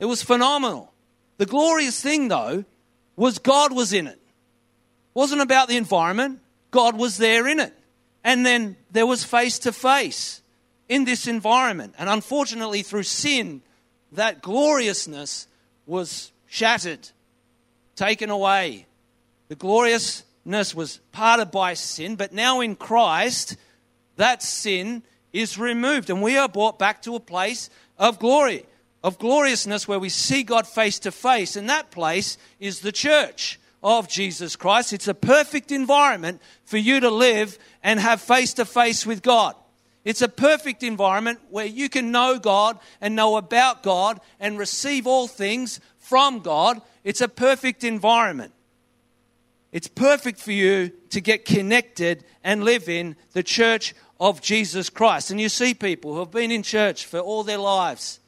It 0.00 0.06
was 0.06 0.22
phenomenal. 0.22 0.92
The 1.36 1.46
glorious 1.46 2.02
thing, 2.02 2.28
though, 2.28 2.64
was 3.16 3.38
God 3.38 3.72
was 3.72 3.92
in 3.92 4.06
it. 4.06 4.18
wasn't 5.14 5.42
about 5.42 5.68
the 5.68 5.76
environment. 5.76 6.40
God 6.70 6.96
was 6.96 7.18
there 7.18 7.46
in 7.46 7.60
it. 7.60 7.74
And 8.24 8.44
then 8.44 8.76
there 8.90 9.06
was 9.06 9.24
face 9.24 9.58
to 9.60 9.72
face 9.72 10.42
in 10.88 11.04
this 11.04 11.26
environment. 11.26 11.94
And 11.98 12.08
unfortunately, 12.08 12.82
through 12.82 13.04
sin, 13.04 13.62
that 14.12 14.42
gloriousness 14.42 15.46
was 15.86 16.32
shattered, 16.46 17.08
taken 17.94 18.30
away. 18.30 18.86
The 19.48 19.54
gloriousness 19.54 20.74
was 20.74 21.00
parted 21.12 21.50
by 21.50 21.74
sin, 21.74 22.16
but 22.16 22.32
now 22.32 22.60
in 22.60 22.76
Christ, 22.76 23.56
that 24.16 24.42
sin 24.42 25.02
is 25.32 25.58
removed, 25.58 26.10
and 26.10 26.22
we 26.22 26.36
are 26.36 26.48
brought 26.48 26.78
back 26.78 27.02
to 27.02 27.14
a 27.14 27.20
place 27.20 27.70
of 27.98 28.18
glory, 28.18 28.64
of 29.02 29.18
gloriousness 29.18 29.88
where 29.88 29.98
we 29.98 30.08
see 30.08 30.42
God 30.42 30.66
face 30.66 30.98
to 31.00 31.12
face, 31.12 31.56
and 31.56 31.68
that 31.68 31.90
place 31.90 32.36
is 32.58 32.80
the 32.80 32.92
church 32.92 33.58
of 33.82 34.08
Jesus 34.08 34.56
Christ. 34.56 34.92
It's 34.92 35.08
a 35.08 35.14
perfect 35.14 35.72
environment 35.72 36.40
for 36.64 36.76
you 36.76 37.00
to 37.00 37.10
live 37.10 37.58
and 37.82 37.98
have 37.98 38.20
face 38.20 38.54
to 38.54 38.64
face 38.64 39.06
with 39.06 39.22
God. 39.22 39.54
It's 40.04 40.22
a 40.22 40.28
perfect 40.28 40.82
environment 40.82 41.40
where 41.50 41.66
you 41.66 41.88
can 41.88 42.10
know 42.10 42.38
God 42.38 42.78
and 43.00 43.14
know 43.14 43.36
about 43.36 43.82
God 43.82 44.20
and 44.38 44.58
receive 44.58 45.06
all 45.06 45.26
things 45.26 45.80
from 45.98 46.40
God. 46.40 46.80
It's 47.04 47.20
a 47.20 47.28
perfect 47.28 47.84
environment. 47.84 48.52
It's 49.72 49.88
perfect 49.88 50.40
for 50.40 50.52
you 50.52 50.90
to 51.10 51.20
get 51.20 51.44
connected 51.44 52.24
and 52.42 52.64
live 52.64 52.88
in 52.88 53.14
the 53.32 53.42
church 53.42 53.94
of 54.18 54.40
Jesus 54.40 54.90
Christ. 54.90 55.30
And 55.30 55.40
you 55.40 55.48
see 55.48 55.74
people 55.74 56.12
who 56.12 56.20
have 56.20 56.30
been 56.30 56.50
in 56.50 56.62
church 56.62 57.06
for 57.06 57.20
all 57.20 57.44
their 57.44 57.58
lives, 57.58 58.20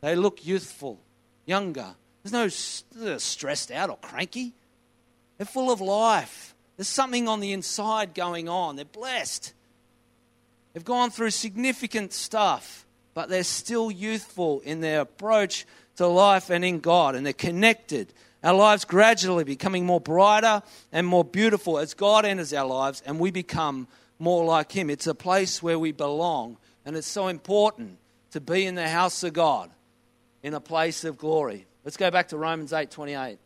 they 0.00 0.14
look 0.14 0.46
youthful, 0.46 1.00
younger. 1.44 1.94
There's 2.22 2.32
no 2.92 3.16
stressed 3.18 3.70
out 3.70 3.90
or 3.90 3.96
cranky. 3.96 4.52
They're 5.38 5.46
full 5.46 5.70
of 5.70 5.80
life. 5.80 6.54
There's 6.76 6.88
something 6.88 7.28
on 7.28 7.40
the 7.40 7.52
inside 7.52 8.14
going 8.14 8.48
on. 8.48 8.76
They're 8.76 8.84
blessed. 8.84 9.54
They've 10.72 10.84
gone 10.84 11.10
through 11.10 11.30
significant 11.30 12.12
stuff, 12.12 12.84
but 13.14 13.28
they're 13.28 13.44
still 13.44 13.90
youthful 13.90 14.60
in 14.60 14.80
their 14.80 15.00
approach 15.00 15.66
to 15.96 16.06
life 16.06 16.50
and 16.50 16.64
in 16.64 16.80
God, 16.80 17.14
and 17.14 17.24
they're 17.24 17.32
connected. 17.32 18.12
Our 18.44 18.54
lives 18.54 18.84
gradually 18.84 19.44
becoming 19.44 19.86
more 19.86 20.00
brighter 20.00 20.62
and 20.92 21.06
more 21.06 21.24
beautiful 21.24 21.78
as 21.78 21.94
God 21.94 22.24
enters 22.24 22.52
our 22.52 22.66
lives 22.66 23.02
and 23.06 23.18
we 23.18 23.30
become 23.30 23.88
more 24.18 24.44
like 24.44 24.72
Him. 24.72 24.90
It's 24.90 25.06
a 25.06 25.14
place 25.14 25.62
where 25.62 25.78
we 25.78 25.92
belong, 25.92 26.58
and 26.84 26.94
it's 26.94 27.06
so 27.06 27.28
important 27.28 27.98
to 28.32 28.40
be 28.40 28.66
in 28.66 28.74
the 28.74 28.88
house 28.88 29.22
of 29.22 29.32
God, 29.32 29.70
in 30.42 30.54
a 30.54 30.60
place 30.60 31.04
of 31.04 31.18
glory. 31.18 31.66
Let's 31.84 31.96
go 31.96 32.10
back 32.10 32.28
to 32.28 32.36
Romans 32.36 32.72
8 32.72 32.90
28. 32.90 33.38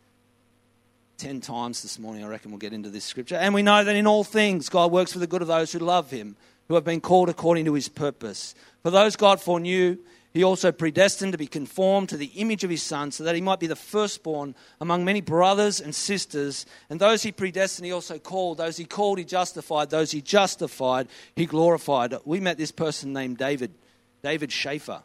Ten 1.19 1.41
times 1.43 1.83
this 1.83 1.99
morning, 1.99 2.25
I 2.25 2.29
reckon 2.29 2.51
we'll 2.51 2.59
get 2.59 2.73
into 2.73 2.89
this 2.89 3.05
scripture. 3.05 3.37
And 3.37 3.53
we 3.53 3.63
know 3.63 3.85
that 3.85 3.95
in 3.95 4.07
all 4.07 4.25
things, 4.25 4.71
God 4.71 4.91
works 4.91 5.13
for 5.13 5.19
the 5.19 5.27
good 5.27 5.43
of 5.43 5.49
those 5.49 5.73
who 5.73 5.79
love 5.79 6.11
Him, 6.11 6.37
who 6.69 6.75
have 6.75 6.85
been 6.85 7.03
called 7.03 7.29
according 7.29 7.67
to 7.67 7.75
His 7.75 7.91
purpose. 7.91 8.55
For 8.83 8.91
those 8.91 9.17
God 9.17 9.43
foreknew, 9.43 9.99
He 10.33 10.43
also 10.43 10.73
predestined 10.73 11.33
to 11.33 11.39
be 11.39 11.47
conformed 11.47 12.09
to 12.09 12.17
the 12.17 12.31
image 12.37 12.65
of 12.65 12.71
His 12.71 12.83
Son, 12.83 13.11
so 13.11 13.25
that 13.25 13.35
He 13.35 13.43
might 13.43 13.61
be 13.61 13.67
the 13.67 13.77
firstborn 13.77 14.55
among 14.81 15.05
many 15.05 15.21
brothers 15.21 15.79
and 15.79 15.95
sisters. 15.95 16.65
And 16.89 16.99
those 16.99 17.23
He 17.23 17.33
predestined, 17.33 17.85
He 17.85 17.93
also 17.93 18.19
called. 18.19 18.57
Those 18.57 18.79
He 18.79 18.87
called, 18.87 19.19
He 19.19 19.25
justified. 19.27 19.91
Those 19.91 20.11
He 20.11 20.23
justified, 20.23 21.09
He 21.37 21.45
glorified. 21.45 22.15
We 22.25 22.41
met 22.41 22.57
this 22.57 22.73
person 22.73 23.13
named 23.13 23.37
David, 23.37 23.75
David 24.23 24.51
Schaefer. 24.51 25.03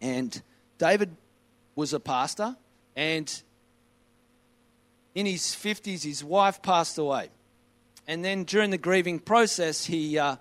And 0.00 0.40
David 0.78 1.14
was 1.74 1.92
a 1.92 2.00
pastor, 2.00 2.56
and 2.96 3.42
in 5.14 5.26
his 5.26 5.42
50s, 5.42 6.04
his 6.04 6.22
wife 6.22 6.62
passed 6.62 6.98
away. 6.98 7.30
And 8.06 8.24
then 8.24 8.44
during 8.44 8.70
the 8.70 8.78
grieving 8.78 9.18
process, 9.18 9.84
he, 9.84 10.18
uh, 10.18 10.36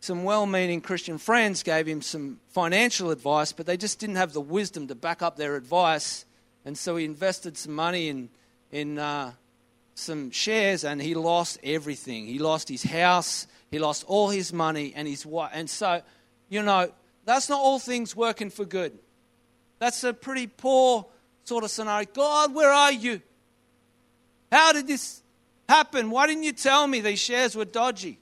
some 0.00 0.24
well 0.24 0.46
meaning 0.46 0.80
Christian 0.80 1.18
friends 1.18 1.62
gave 1.62 1.86
him 1.86 2.02
some 2.02 2.40
financial 2.50 3.10
advice, 3.10 3.52
but 3.52 3.66
they 3.66 3.76
just 3.76 3.98
didn't 3.98 4.16
have 4.16 4.32
the 4.32 4.40
wisdom 4.40 4.86
to 4.88 4.94
back 4.94 5.22
up 5.22 5.36
their 5.36 5.56
advice. 5.56 6.24
And 6.64 6.76
so 6.76 6.96
he 6.96 7.04
invested 7.04 7.56
some 7.56 7.74
money 7.74 8.08
in, 8.08 8.28
in 8.70 8.98
uh, 8.98 9.32
some 9.94 10.30
shares 10.30 10.84
and 10.84 11.02
he 11.02 11.14
lost 11.14 11.58
everything. 11.64 12.26
He 12.26 12.38
lost 12.38 12.68
his 12.68 12.84
house, 12.84 13.46
he 13.70 13.78
lost 13.78 14.04
all 14.06 14.28
his 14.28 14.52
money, 14.52 14.92
and 14.94 15.08
his 15.08 15.26
wife. 15.26 15.50
And 15.52 15.68
so, 15.68 16.02
you 16.48 16.62
know, 16.62 16.92
that's 17.28 17.50
not 17.50 17.60
all 17.60 17.78
things 17.78 18.16
working 18.16 18.48
for 18.48 18.64
good. 18.64 18.98
That's 19.80 20.02
a 20.02 20.14
pretty 20.14 20.46
poor 20.46 21.04
sort 21.44 21.62
of 21.62 21.70
scenario. 21.70 22.08
God, 22.14 22.54
where 22.54 22.70
are 22.70 22.90
you? 22.90 23.20
How 24.50 24.72
did 24.72 24.86
this 24.86 25.22
happen? 25.68 26.10
Why 26.10 26.26
didn't 26.26 26.44
you 26.44 26.52
tell 26.52 26.86
me 26.86 27.00
these 27.00 27.18
shares 27.18 27.54
were 27.54 27.66
dodgy? 27.66 28.18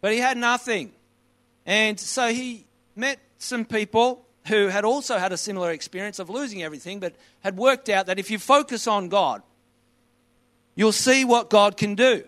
But 0.00 0.12
he 0.12 0.18
had 0.18 0.38
nothing. 0.38 0.92
And 1.66 2.00
so 2.00 2.28
he 2.28 2.64
met 2.94 3.18
some 3.36 3.66
people 3.66 4.24
who 4.46 4.68
had 4.68 4.86
also 4.86 5.18
had 5.18 5.32
a 5.32 5.36
similar 5.36 5.72
experience 5.72 6.18
of 6.18 6.30
losing 6.30 6.62
everything, 6.62 7.00
but 7.00 7.14
had 7.40 7.58
worked 7.58 7.90
out 7.90 8.06
that 8.06 8.18
if 8.18 8.30
you 8.30 8.38
focus 8.38 8.86
on 8.86 9.10
God, 9.10 9.42
you'll 10.74 10.90
see 10.90 11.26
what 11.26 11.50
God 11.50 11.76
can 11.76 11.96
do. 11.96 12.24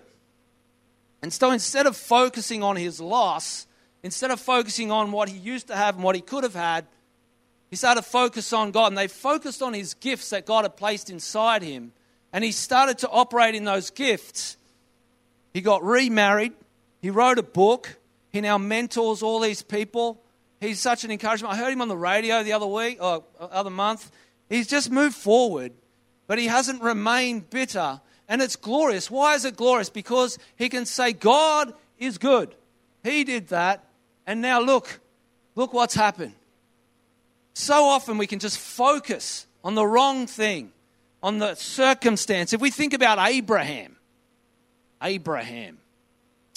And 1.23 1.33
so 1.33 1.50
instead 1.50 1.87
of 1.87 1.97
focusing 1.97 2.62
on 2.62 2.77
his 2.77 3.00
loss, 3.00 3.67
instead 4.02 4.31
of 4.31 4.40
focusing 4.40 4.90
on 4.90 5.12
what 5.12 5.28
he 5.28 5.38
used 5.38 5.69
to 5.69 5.76
have 5.76 5.97
and 5.97 6.05
what 6.05 6.14
he 6.14 6.21
could 6.21 6.45
have 6.45 6.55
had, 6.55 6.87
he 7.71 7.76
started 7.76 8.02
to 8.02 8.09
focus 8.09 8.52
on 8.52 8.71
God. 8.71 8.88
And 8.88 8.99
they 8.99 9.09
focused 9.09 9.62
on 9.62 9.75
his 9.75 9.95
gifts 9.95 10.31
that 10.31 10.47
God 10.47 10.64
had 10.64 10.76
placed 10.76 11.11
inside 11.11 11.62
him. 11.62 11.93
And 12.33 12.45
he 12.45 12.52
started 12.52 12.99
to 12.99 13.09
operate 13.09 13.55
in 13.55 13.64
those 13.64 13.90
gifts. 13.90 14.57
He 15.52 15.61
got 15.61 15.83
remarried. 15.83 16.52
He 17.00 17.11
wrote 17.11 17.38
a 17.38 17.43
book. 17.43 17.99
He 18.31 18.40
now 18.40 18.59
mentors 18.59 19.23
all 19.23 19.40
these 19.40 19.62
people. 19.62 20.23
He's 20.61 20.81
such 20.81 21.05
an 21.05 21.11
encouragement. 21.11 21.55
I 21.55 21.57
heard 21.57 21.73
him 21.73 21.81
on 21.81 21.88
the 21.88 21.97
radio 21.97 22.43
the 22.43 22.52
other 22.52 22.67
week 22.67 22.99
or 23.00 23.25
uh, 23.38 23.45
other 23.45 23.71
month. 23.71 24.11
He's 24.49 24.67
just 24.67 24.90
moved 24.90 25.14
forward, 25.14 25.73
but 26.26 26.38
he 26.38 26.47
hasn't 26.47 26.83
remained 26.83 27.50
bitter. 27.50 28.00
And 28.28 28.43
it's 28.43 28.57
glorious. 28.57 29.11
Why 29.11 29.35
is 29.35 29.45
it 29.45 29.57
glorious? 29.57 29.88
Because 29.88 30.38
he 30.57 30.69
can 30.69 30.85
say, 30.85 31.12
God 31.12 31.73
is 31.99 32.19
good. 32.19 32.55
He 33.02 33.25
did 33.25 33.49
that. 33.49 33.85
And 34.29 34.43
now 34.43 34.61
look, 34.61 35.01
look 35.55 35.73
what's 35.73 35.95
happened. 35.95 36.35
So 37.55 37.85
often 37.85 38.19
we 38.19 38.27
can 38.27 38.39
just 38.39 38.59
focus 38.59 39.47
on 39.65 39.75
the 39.75 39.87
wrong 39.87 40.27
thing, 40.27 40.71
on 41.23 41.39
the 41.39 41.55
circumstance. 41.55 42.53
If 42.53 42.61
we 42.61 42.71
think 42.71 42.93
about 42.93 43.19
Abraham, 43.19 43.97
Abraham, 45.03 45.79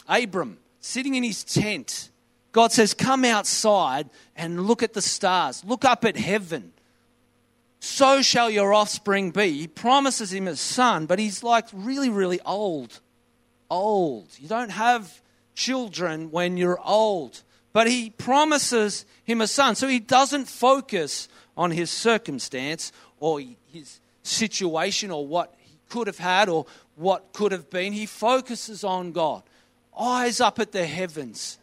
Abram 0.05 0.57
sitting 0.81 1.15
in 1.15 1.23
his 1.23 1.45
tent, 1.45 2.09
God 2.51 2.73
says, 2.73 2.93
Come 2.93 3.23
outside 3.23 4.09
and 4.35 4.67
look 4.67 4.83
at 4.83 4.91
the 4.91 5.01
stars, 5.01 5.63
look 5.63 5.85
up 5.85 6.03
at 6.03 6.17
heaven. 6.17 6.73
So 7.79 8.21
shall 8.21 8.49
your 8.49 8.73
offspring 8.73 9.31
be. 9.31 9.59
He 9.59 9.67
promises 9.67 10.33
him 10.33 10.49
a 10.49 10.57
son, 10.57 11.05
but 11.05 11.19
he's 11.19 11.41
like 11.41 11.67
really, 11.71 12.09
really 12.09 12.41
old. 12.41 12.99
Old. 13.69 14.27
You 14.37 14.49
don't 14.49 14.71
have 14.71 15.21
children 15.55 16.31
when 16.31 16.57
you're 16.57 16.79
old. 16.83 17.41
But 17.73 17.87
he 17.87 18.09
promises 18.09 19.05
him 19.23 19.41
a 19.41 19.47
son. 19.47 19.75
So 19.75 19.87
he 19.87 19.99
doesn't 19.99 20.45
focus 20.45 21.27
on 21.55 21.71
his 21.71 21.89
circumstance 21.89 22.91
or 23.19 23.41
his 23.71 23.99
situation 24.23 25.11
or 25.11 25.25
what 25.25 25.55
he 25.59 25.77
could 25.89 26.07
have 26.07 26.17
had 26.17 26.49
or 26.49 26.65
what 26.95 27.33
could 27.33 27.51
have 27.51 27.69
been. 27.69 27.93
He 27.93 28.05
focuses 28.05 28.83
on 28.83 29.11
God. 29.11 29.43
Eyes 29.97 30.41
up 30.41 30.59
at 30.59 30.71
the 30.71 30.85
heavens. 30.85 31.59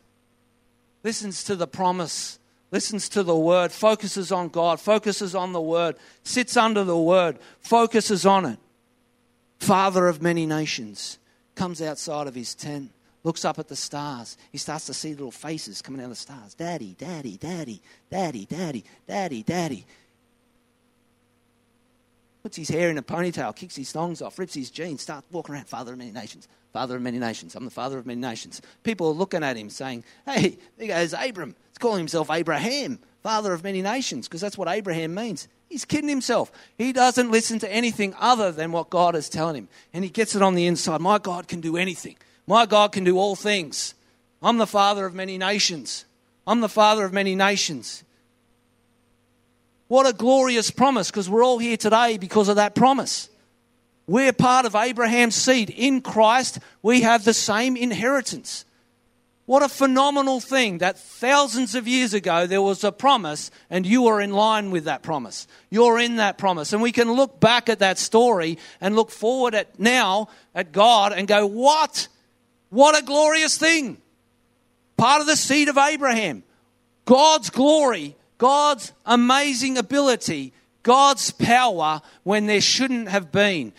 Listens 1.04 1.44
to 1.44 1.56
the 1.56 1.66
promise. 1.66 2.38
Listens 2.70 3.08
to 3.10 3.22
the 3.22 3.36
word. 3.36 3.72
Focuses 3.72 4.32
on 4.32 4.48
God. 4.48 4.80
Focuses 4.80 5.34
on 5.34 5.52
the 5.52 5.60
word. 5.60 5.96
Sits 6.22 6.56
under 6.56 6.84
the 6.84 6.98
word. 6.98 7.38
Focuses 7.60 8.24
on 8.24 8.46
it. 8.46 8.58
Father 9.58 10.08
of 10.08 10.22
many 10.22 10.46
nations. 10.46 11.18
Comes 11.54 11.82
outside 11.82 12.26
of 12.26 12.34
his 12.34 12.54
tent 12.54 12.92
looks 13.28 13.44
up 13.44 13.58
at 13.58 13.68
the 13.68 13.76
stars. 13.76 14.38
He 14.50 14.56
starts 14.56 14.86
to 14.86 14.94
see 14.94 15.10
little 15.10 15.30
faces 15.30 15.82
coming 15.82 16.00
out 16.00 16.04
of 16.04 16.10
the 16.10 16.16
stars. 16.16 16.54
Daddy, 16.54 16.96
daddy, 16.96 17.36
daddy, 17.36 17.82
daddy, 18.08 18.46
daddy, 18.46 18.84
daddy, 19.06 19.42
daddy. 19.42 19.84
Puts 22.42 22.56
his 22.56 22.70
hair 22.70 22.88
in 22.88 22.96
a 22.96 23.02
ponytail, 23.02 23.54
kicks 23.54 23.76
his 23.76 23.92
thongs 23.92 24.22
off, 24.22 24.38
rips 24.38 24.54
his 24.54 24.70
jeans, 24.70 25.02
starts 25.02 25.26
walking 25.30 25.54
around, 25.54 25.68
Father 25.68 25.92
of 25.92 25.98
many 25.98 26.10
nations, 26.10 26.48
Father 26.72 26.96
of 26.96 27.02
many 27.02 27.18
nations. 27.18 27.54
I'm 27.54 27.66
the 27.66 27.70
Father 27.70 27.98
of 27.98 28.06
many 28.06 28.18
nations. 28.18 28.62
People 28.82 29.08
are 29.08 29.12
looking 29.12 29.44
at 29.44 29.58
him 29.58 29.68
saying, 29.68 30.04
Hey, 30.24 30.56
there 30.78 30.88
goes 30.88 31.12
Abram. 31.12 31.54
He's 31.68 31.76
calling 31.78 31.98
himself 31.98 32.30
Abraham, 32.30 32.98
Father 33.22 33.52
of 33.52 33.62
many 33.62 33.82
nations, 33.82 34.26
because 34.26 34.40
that's 34.40 34.56
what 34.56 34.68
Abraham 34.68 35.14
means. 35.14 35.48
He's 35.68 35.84
kidding 35.84 36.08
himself. 36.08 36.50
He 36.78 36.94
doesn't 36.94 37.30
listen 37.30 37.58
to 37.58 37.70
anything 37.70 38.14
other 38.18 38.52
than 38.52 38.72
what 38.72 38.88
God 38.88 39.14
is 39.14 39.28
telling 39.28 39.56
him. 39.56 39.68
And 39.92 40.02
he 40.02 40.08
gets 40.08 40.34
it 40.34 40.40
on 40.40 40.54
the 40.54 40.66
inside. 40.66 41.02
My 41.02 41.18
God 41.18 41.46
can 41.46 41.60
do 41.60 41.76
anything. 41.76 42.16
My 42.48 42.64
God 42.64 42.92
can 42.92 43.04
do 43.04 43.18
all 43.18 43.36
things. 43.36 43.92
I'm 44.42 44.56
the 44.56 44.66
father 44.66 45.04
of 45.04 45.14
many 45.14 45.36
nations. 45.36 46.06
I'm 46.46 46.62
the 46.62 46.68
father 46.70 47.04
of 47.04 47.12
many 47.12 47.34
nations. 47.34 48.02
What 49.88 50.06
a 50.06 50.14
glorious 50.14 50.70
promise 50.70 51.10
because 51.10 51.28
we're 51.28 51.44
all 51.44 51.58
here 51.58 51.76
today 51.76 52.16
because 52.16 52.48
of 52.48 52.56
that 52.56 52.74
promise. 52.74 53.28
We're 54.06 54.32
part 54.32 54.64
of 54.64 54.74
Abraham's 54.74 55.34
seed. 55.34 55.68
In 55.68 56.00
Christ, 56.00 56.58
we 56.80 57.02
have 57.02 57.22
the 57.22 57.34
same 57.34 57.76
inheritance. 57.76 58.64
What 59.44 59.62
a 59.62 59.68
phenomenal 59.68 60.40
thing 60.40 60.78
that 60.78 60.98
thousands 60.98 61.74
of 61.74 61.86
years 61.86 62.14
ago 62.14 62.46
there 62.46 62.62
was 62.62 62.82
a 62.82 62.92
promise 62.92 63.50
and 63.68 63.84
you 63.84 64.06
are 64.06 64.22
in 64.22 64.32
line 64.32 64.70
with 64.70 64.84
that 64.84 65.02
promise. 65.02 65.46
You're 65.68 65.98
in 65.98 66.16
that 66.16 66.38
promise. 66.38 66.72
And 66.72 66.80
we 66.80 66.92
can 66.92 67.12
look 67.12 67.40
back 67.40 67.68
at 67.68 67.80
that 67.80 67.98
story 67.98 68.56
and 68.80 68.96
look 68.96 69.10
forward 69.10 69.54
at 69.54 69.78
now 69.78 70.28
at 70.54 70.72
God 70.72 71.12
and 71.12 71.28
go, 71.28 71.44
what? 71.44 72.08
What 72.70 73.00
a 73.00 73.04
glorious 73.04 73.56
thing. 73.56 73.98
Part 74.96 75.20
of 75.20 75.26
the 75.26 75.36
seed 75.36 75.68
of 75.68 75.78
Abraham. 75.78 76.42
God's 77.04 77.50
glory, 77.50 78.16
God's 78.36 78.92
amazing 79.06 79.78
ability, 79.78 80.52
God's 80.82 81.30
power 81.30 82.02
when 82.22 82.46
there 82.46 82.60
shouldn't 82.60 83.08
have 83.08 83.32
been 83.32 83.72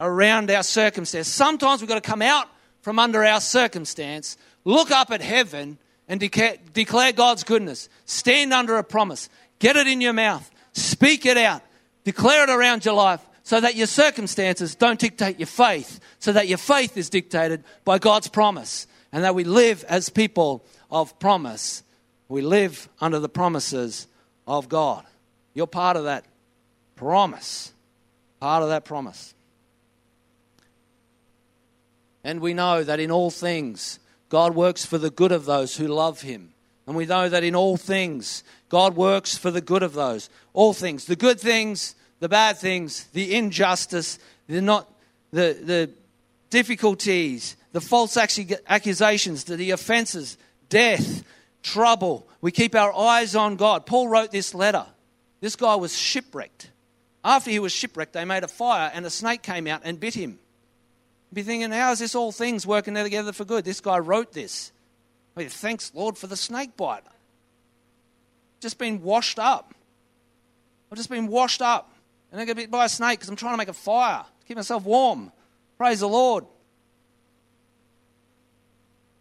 around 0.00 0.50
our 0.50 0.62
circumstance. 0.62 1.28
Sometimes 1.28 1.80
we've 1.80 1.88
got 1.88 2.02
to 2.02 2.08
come 2.08 2.22
out 2.22 2.48
from 2.82 2.98
under 2.98 3.24
our 3.24 3.40
circumstance, 3.40 4.36
look 4.64 4.90
up 4.90 5.10
at 5.10 5.22
heaven, 5.22 5.78
and 6.08 6.20
declare, 6.20 7.12
God's 7.12 7.42
goodness. 7.42 7.88
Stand 8.04 8.52
under 8.52 8.76
a 8.76 8.84
promise. 8.84 9.28
Get 9.58 9.76
it 9.76 9.86
in 9.88 10.00
your 10.00 10.12
mouth. 10.12 10.48
Speak 10.72 11.26
it 11.26 11.36
out. 11.36 11.62
Declare 12.04 12.44
it 12.44 12.50
around 12.50 12.84
your 12.84 12.94
life 12.94 13.20
so 13.46 13.60
that 13.60 13.76
your 13.76 13.86
circumstances 13.86 14.74
don't 14.74 14.98
dictate 14.98 15.38
your 15.38 15.46
faith, 15.46 16.00
so 16.18 16.32
that 16.32 16.48
your 16.48 16.58
faith 16.58 16.96
is 16.96 17.08
dictated 17.08 17.62
by 17.84 17.96
God's 17.96 18.26
promise, 18.26 18.88
and 19.12 19.22
that 19.22 19.36
we 19.36 19.44
live 19.44 19.84
as 19.84 20.08
people 20.08 20.64
of 20.90 21.16
promise. 21.20 21.84
We 22.28 22.42
live 22.42 22.88
under 23.00 23.20
the 23.20 23.28
promises 23.28 24.08
of 24.48 24.68
God. 24.68 25.04
You're 25.54 25.68
part 25.68 25.96
of 25.96 26.02
that 26.02 26.24
promise. 26.96 27.72
Part 28.40 28.64
of 28.64 28.68
that 28.70 28.84
promise. 28.84 29.32
And 32.24 32.40
we 32.40 32.52
know 32.52 32.82
that 32.82 32.98
in 32.98 33.12
all 33.12 33.30
things, 33.30 34.00
God 34.28 34.56
works 34.56 34.84
for 34.84 34.98
the 34.98 35.10
good 35.10 35.30
of 35.30 35.44
those 35.44 35.76
who 35.76 35.86
love 35.86 36.22
Him. 36.22 36.52
And 36.84 36.96
we 36.96 37.06
know 37.06 37.28
that 37.28 37.44
in 37.44 37.54
all 37.54 37.76
things, 37.76 38.42
God 38.68 38.96
works 38.96 39.38
for 39.38 39.52
the 39.52 39.60
good 39.60 39.84
of 39.84 39.92
those. 39.92 40.30
All 40.52 40.72
things. 40.72 41.04
The 41.04 41.14
good 41.14 41.38
things, 41.38 41.94
the 42.20 42.28
bad 42.28 42.58
things, 42.58 43.04
the 43.12 43.34
injustice, 43.34 44.18
the, 44.46 44.60
not, 44.60 44.90
the, 45.32 45.56
the 45.62 45.90
difficulties, 46.50 47.56
the 47.72 47.80
false 47.80 48.16
accusations, 48.16 49.44
the, 49.44 49.70
offenses, 49.70 50.38
death, 50.68 51.24
trouble. 51.62 52.26
We 52.40 52.52
keep 52.52 52.74
our 52.74 52.92
eyes 52.94 53.34
on 53.34 53.56
God. 53.56 53.86
Paul 53.86 54.08
wrote 54.08 54.30
this 54.30 54.54
letter. 54.54 54.86
This 55.40 55.56
guy 55.56 55.74
was 55.74 55.96
shipwrecked. 55.96 56.70
After 57.24 57.50
he 57.50 57.58
was 57.58 57.72
shipwrecked, 57.72 58.12
they 58.12 58.24
made 58.24 58.44
a 58.44 58.48
fire 58.48 58.90
and 58.94 59.04
a 59.04 59.10
snake 59.10 59.42
came 59.42 59.66
out 59.66 59.82
and 59.84 59.98
bit 59.98 60.14
him. 60.14 60.38
You'd 61.30 61.34
be 61.34 61.42
thinking, 61.42 61.70
how 61.72 61.92
is 61.92 61.98
this 61.98 62.14
all 62.14 62.32
things 62.32 62.66
working 62.66 62.94
together 62.94 63.32
for 63.32 63.44
good? 63.44 63.64
This 63.64 63.80
guy 63.80 63.98
wrote 63.98 64.32
this. 64.32 64.72
Thanks, 65.36 65.92
Lord, 65.94 66.16
for 66.16 66.28
the 66.28 66.36
snake 66.36 66.76
bite. 66.76 67.02
Just 68.60 68.78
been 68.78 69.02
washed 69.02 69.38
up. 69.38 69.74
I've 70.90 70.96
just 70.96 71.10
been 71.10 71.26
washed 71.26 71.60
up. 71.60 71.92
And 72.32 72.40
I 72.40 72.44
get 72.44 72.56
bit 72.56 72.70
by 72.70 72.84
a 72.84 72.88
snake 72.88 73.18
because 73.18 73.28
I'm 73.28 73.36
trying 73.36 73.54
to 73.54 73.58
make 73.58 73.68
a 73.68 73.72
fire, 73.72 74.24
to 74.24 74.46
keep 74.46 74.56
myself 74.56 74.84
warm. 74.84 75.32
Praise 75.78 76.00
the 76.00 76.08
Lord. 76.08 76.44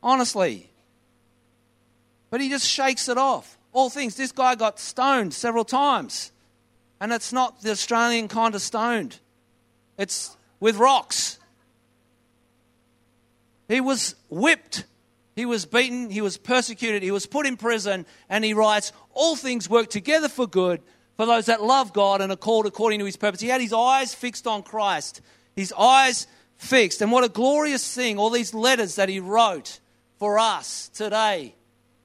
Honestly. 0.01 0.69
But 2.29 2.41
he 2.41 2.49
just 2.49 2.67
shakes 2.67 3.07
it 3.09 3.17
off. 3.17 3.57
All 3.73 3.89
things. 3.89 4.15
This 4.15 4.31
guy 4.31 4.55
got 4.55 4.79
stoned 4.79 5.33
several 5.33 5.65
times. 5.65 6.31
And 6.99 7.11
it's 7.11 7.33
not 7.33 7.61
the 7.61 7.71
Australian 7.71 8.27
kind 8.27 8.55
of 8.55 8.61
stoned, 8.61 9.19
it's 9.97 10.35
with 10.59 10.77
rocks. 10.77 11.39
He 13.67 13.81
was 13.81 14.15
whipped. 14.29 14.85
He 15.35 15.45
was 15.45 15.65
beaten. 15.65 16.09
He 16.09 16.21
was 16.21 16.37
persecuted. 16.37 17.01
He 17.01 17.11
was 17.11 17.25
put 17.25 17.45
in 17.45 17.57
prison. 17.57 18.05
And 18.29 18.45
he 18.45 18.53
writes, 18.53 18.93
All 19.13 19.35
things 19.35 19.69
work 19.69 19.89
together 19.89 20.29
for 20.29 20.47
good 20.47 20.81
for 21.17 21.25
those 21.25 21.45
that 21.45 21.63
love 21.63 21.93
God 21.93 22.21
and 22.21 22.31
are 22.31 22.37
called 22.37 22.65
according 22.65 22.99
to 22.99 23.05
his 23.05 23.17
purpose. 23.17 23.41
He 23.41 23.47
had 23.47 23.61
his 23.61 23.73
eyes 23.73 24.13
fixed 24.13 24.47
on 24.47 24.63
Christ. 24.63 25.21
His 25.55 25.73
eyes 25.77 26.27
fixed. 26.57 27.01
And 27.01 27.11
what 27.11 27.23
a 27.23 27.29
glorious 27.29 27.93
thing, 27.93 28.17
all 28.17 28.29
these 28.29 28.53
letters 28.53 28.95
that 28.95 29.09
he 29.09 29.19
wrote 29.19 29.79
for 30.19 30.39
us 30.39 30.89
today. 30.89 31.55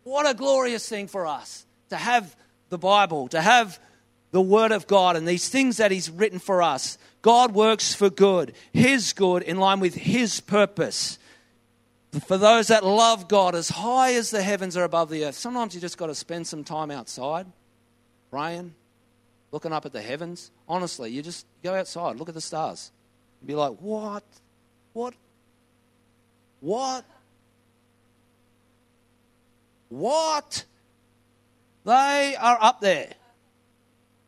What 0.05 0.29
a 0.29 0.35
glorious 0.35 0.89
thing 0.89 1.09
for 1.09 1.27
us 1.27 1.67
to 1.91 1.97
have 1.97 2.35
the 2.69 2.79
Bible, 2.79 3.29
to 3.29 3.41
have 3.41 3.79
the 4.31 4.41
Word 4.41 4.73
of 4.73 4.87
God 4.87 5.17
and 5.17 5.27
these 5.27 5.49
things 5.49 5.79
that 5.79 5.91
he's 5.91 6.09
written 6.09 6.39
for 6.39 6.63
us. 6.63 6.99
God 7.23 7.53
works 7.53 7.93
for 7.93 8.11
good, 8.11 8.55
his 8.73 9.13
good 9.13 9.43
in 9.43 9.59
line 9.59 9.81
with 9.81 9.95
his 9.95 10.41
purpose 10.41 11.19
for 12.27 12.39
those 12.39 12.69
that 12.69 12.85
love 12.85 13.29
God 13.29 13.55
as 13.55 13.69
high 13.69 14.15
as 14.15 14.31
the 14.31 14.43
heavens 14.43 14.77
are 14.77 14.85
above 14.85 15.11
the 15.11 15.25
earth. 15.25 15.37
Sometimes 15.37 15.75
you 15.75 15.81
just 15.81 15.99
got 15.99 16.07
to 16.07 16.15
spend 16.15 16.47
some 16.47 16.65
time 16.65 16.91
outside, 16.91 17.47
praying, 18.31 18.75
looking 19.53 19.73
up 19.73 19.87
at 19.87 19.93
the 19.93 20.03
heavens. 20.03 20.51
Honestly, 20.69 21.11
you 21.11 21.23
just 21.23 21.47
go 21.63 21.75
outside, 21.75 22.17
look 22.17 22.29
at 22.29 22.35
the 22.35 22.41
stars, 22.41 22.91
and 23.41 23.49
be 23.49 23.55
like, 23.55 23.77
what? 23.81 24.25
What? 24.93 25.15
What? 26.61 27.05
What? 29.89 30.65
They 31.85 32.37
are 32.39 32.59
up 32.61 32.81
there. 32.81 33.15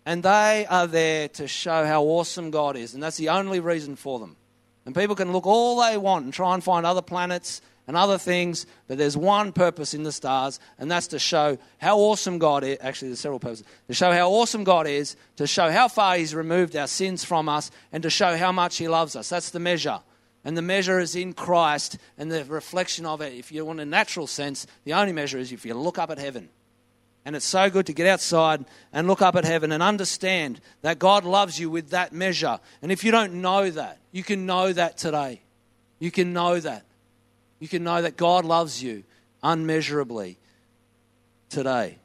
And 0.05 0.23
they 0.23 0.67
are 0.69 0.87
there 0.87 1.29
to 1.29 1.47
show 1.47 1.87
how 1.87 2.03
awesome 2.03 2.51
God 2.51 2.77
is. 2.77 2.95
And 2.95 3.03
that's 3.03 3.17
the 3.17 3.29
only 3.29 3.61
reason 3.61 3.95
for 3.95 4.19
them. 4.19 4.37
And 4.85 4.95
people 4.95 5.15
can 5.15 5.33
look 5.33 5.47
all 5.47 5.81
they 5.81 5.97
want 5.97 6.25
and 6.25 6.35
try 6.35 6.55
and 6.55 6.65
find 6.65 6.85
other 6.85 7.03
planets 7.03 7.61
and 7.87 7.97
other 7.97 8.19
things, 8.19 8.67
but 8.87 8.99
there's 8.99 9.17
one 9.17 9.53
purpose 9.53 9.93
in 9.93 10.05
the 10.05 10.13
stars, 10.13 10.61
and 10.79 10.91
that's 10.91 11.09
to 11.09 11.19
show 11.19 11.59
how 11.79 11.99
awesome 11.99 12.39
God 12.39 12.63
is. 12.65 12.79
Actually, 12.81 13.09
there's 13.09 13.21
several 13.21 13.41
purposes. 13.41 13.67
To 13.89 13.95
show 13.95 14.13
how 14.13 14.31
awesome 14.31 14.65
God 14.65 14.87
is, 14.87 15.17
to 15.37 15.47
show 15.47 15.71
how 15.71 15.89
far 15.89 16.17
He's 16.17 16.35
removed 16.35 16.77
our 16.77 16.87
sins 16.87 17.25
from 17.25 17.49
us, 17.49 17.71
and 17.93 18.03
to 18.05 18.11
show 18.11 18.37
how 18.37 18.53
much 18.53 18.77
He 18.77 18.89
loves 18.89 19.17
us. 19.17 19.29
That's 19.29 19.51
the 19.51 19.61
measure. 19.61 20.01
And 20.45 20.57
the 20.57 20.63
measure 20.63 20.99
is 20.99 21.17
in 21.17 21.33
Christ, 21.33 21.99
and 22.19 22.31
the 22.31 22.45
reflection 22.45 23.07
of 23.07 23.21
it, 23.21 23.33
if 23.35 23.53
you 23.53 23.65
want 23.65 23.81
a 23.81 23.85
natural 23.85 24.27
sense, 24.27 24.67
the 24.85 24.93
only 24.93 25.13
measure 25.13 25.39
is 25.39 25.53
if 25.53 25.65
you 25.65 25.75
look 25.75 25.99
up 25.99 26.11
at 26.11 26.19
heaven. 26.19 26.49
And 27.25 27.37
it's 27.37 27.47
so 27.47 27.71
good 27.71 27.87
to 27.87 27.93
get 27.93 28.09
outside 28.09 28.65
and 28.93 29.07
look 29.07 29.23
up 29.23 29.37
at 29.37 29.45
heaven 29.45 29.71
and 29.71 29.83
understand 29.83 30.61
that 30.83 30.99
God 30.99 31.25
loves 31.25 31.59
you 31.59 31.71
with 31.71 31.91
that 31.91 32.13
measure. 32.13 32.59
And 32.81 32.91
if 32.91 33.05
you 33.05 33.13
don't 33.13 33.35
know 33.35 33.71
that, 33.71 33.99
you 34.11 34.25
can 34.25 34.45
know 34.45 34.73
that 34.73 34.99
today. 34.99 35.41
You 36.01 36.11
can 36.11 36.33
know 36.33 36.59
that. 36.59 36.85
You 37.63 37.69
can 37.69 37.85
know 37.85 38.03
that 38.03 38.17
God 38.17 38.45
loves 38.45 38.83
you 38.83 39.05
unmeasurably 39.41 40.37
today. 41.49 41.99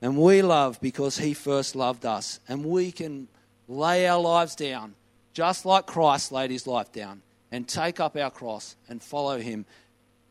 And 0.00 0.16
we 0.16 0.42
love 0.42 0.80
because 0.80 1.18
He 1.18 1.34
first 1.34 1.74
loved 1.74 2.06
us. 2.06 2.38
And 2.48 2.64
we 2.64 2.92
can 2.92 3.26
lay 3.66 4.06
our 4.06 4.20
lives 4.20 4.54
down 4.54 4.94
just 5.32 5.66
like 5.66 5.86
Christ 5.86 6.30
laid 6.30 6.52
His 6.52 6.68
life 6.68 6.92
down 6.92 7.22
and 7.50 7.66
take 7.66 7.98
up 7.98 8.16
our 8.16 8.30
cross 8.30 8.76
and 8.88 9.02
follow 9.02 9.40
Him 9.40 9.66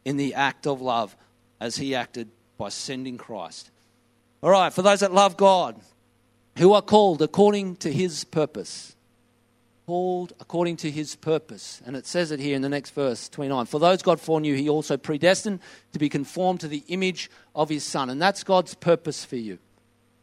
in 0.06 0.16
the 0.16 0.36
act 0.36 0.66
of 0.66 0.80
love 0.80 1.18
as 1.60 1.76
He 1.76 1.94
acted 1.94 2.30
by 2.58 2.70
sending 2.70 3.18
Christ. 3.18 3.72
All 4.42 4.52
right, 4.52 4.72
for 4.72 4.84
those 4.84 5.02
that 5.02 5.14
love 5.14 5.36
God, 5.36 5.76
who 6.60 6.72
are 6.72 6.82
called 6.82 7.22
according 7.22 7.76
to 7.76 7.92
His 7.92 8.24
purpose 8.24 8.95
called 9.86 10.34
according 10.40 10.78
to 10.78 10.90
his 10.90 11.16
purpose. 11.16 11.82
And 11.86 11.96
it 11.96 12.08
says 12.08 12.32
it 12.32 12.40
here 12.40 12.56
in 12.56 12.62
the 12.62 12.70
next 12.70 12.92
verse, 12.92 13.30
29. 13.30 13.66
For 13.68 13.80
those 13.80 14.02
God 14.02 14.20
foreknew, 14.20 14.56
he 14.56 14.68
also 14.68 14.98
predestined 14.98 15.60
to 15.94 16.00
be 16.00 16.10
conformed 16.10 16.62
to 16.62 16.68
the 16.68 16.84
image 16.88 17.30
of 17.54 17.70
his 17.70 17.84
Son. 17.84 18.10
And 18.10 18.22
that's 18.22 18.44
God's 18.44 18.74
purpose 18.74 19.24
for 19.24 19.36
you. 19.36 19.60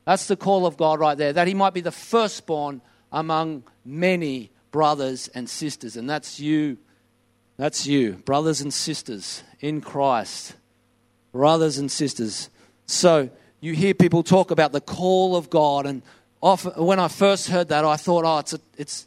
That's 0.04 0.26
the 0.26 0.36
call 0.36 0.66
of 0.66 0.76
God 0.76 0.98
right 0.98 1.16
there, 1.16 1.32
that 1.32 1.46
he 1.46 1.54
might 1.54 1.74
be 1.74 1.80
the 1.80 1.92
firstborn 1.92 2.82
among 3.12 3.62
many 3.84 4.50
brothers 4.72 5.28
and 5.28 5.48
sisters. 5.48 5.96
And 5.96 6.10
that's 6.10 6.40
you. 6.40 6.78
That's 7.56 7.86
you, 7.86 8.14
brothers 8.14 8.60
and 8.60 8.74
sisters 8.74 9.44
in 9.60 9.80
Christ. 9.80 10.54
Brothers 11.30 11.78
and 11.78 11.90
sisters. 11.90 12.50
So 12.86 13.30
you 13.60 13.74
hear 13.74 13.94
people 13.94 14.24
talk 14.24 14.50
about 14.50 14.72
the 14.72 14.80
call 14.80 15.36
of 15.36 15.48
God, 15.48 15.86
and 15.86 16.02
often, 16.40 16.72
when 16.84 16.98
I 16.98 17.06
first 17.06 17.48
heard 17.48 17.68
that, 17.68 17.84
I 17.84 17.96
thought, 17.96 18.24
oh, 18.24 18.38
it's, 18.38 18.54
a, 18.54 18.60
it's 18.76 19.06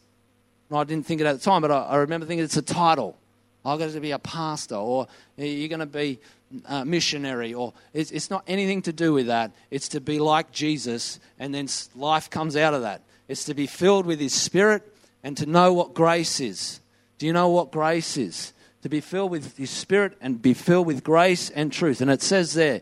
I 0.71 0.84
didn't 0.84 1.06
think 1.06 1.21
it 1.21 1.28
at 1.28 1.34
the 1.34 1.43
time, 1.43 1.62
but 1.62 1.71
I, 1.71 1.84
I 1.84 1.95
remember 1.97 2.25
thinking 2.25 2.43
it's 2.43 2.58
a 2.58 2.62
title. 2.62 3.17
Oh, 3.63 3.71
I've 3.73 3.80
got 3.80 3.91
to 3.91 3.99
be 3.99 4.12
a 4.12 4.19
pastor, 4.19 4.75
or 4.75 5.08
eh, 5.38 5.45
you're 5.45 5.69
going 5.69 5.80
to 5.80 5.86
be 5.86 6.19
a 6.65 6.86
missionary, 6.86 7.54
or 7.54 7.73
it's, 7.93 8.12
it's 8.12 8.30
not 8.30 8.43
anything 8.47 8.82
to 8.84 8.93
do 8.93 9.13
with 9.13 9.28
that. 9.28 9.51
It's 9.71 9.89
to 9.89 10.01
be 10.01 10.19
like 10.19 10.51
Jesus, 10.51 11.19
and 11.39 11.54
then 11.54 11.67
life 11.95 12.30
comes 12.30 12.56
out 12.56 12.73
of 12.73 12.82
that. 12.82 13.01
It's 13.28 13.45
to 13.45 13.54
be 13.54 13.67
filled 13.67 14.06
with 14.06 14.19
His 14.19 14.34
Spirit 14.34 14.84
and 15.23 15.36
to 15.38 15.45
know 15.45 15.73
what 15.73 15.93
grace 15.93 16.39
is. 16.39 16.80
Do 17.17 17.25
you 17.25 17.34
know 17.34 17.49
what 17.49 17.71
grace 17.71 18.17
is? 18.17 18.54
To 18.84 18.89
be 18.89 19.01
filled 19.01 19.32
with 19.32 19.58
His 19.58 19.71
Spirit 19.71 20.15
and 20.21 20.39
be 20.41 20.54
filled 20.54 20.86
with 20.86 21.04
grace 21.04 21.49
and 21.49 21.71
truth. 21.71 22.01
And 22.01 22.12
it 22.12 22.21
says 22.21 22.54
there 22.54 22.82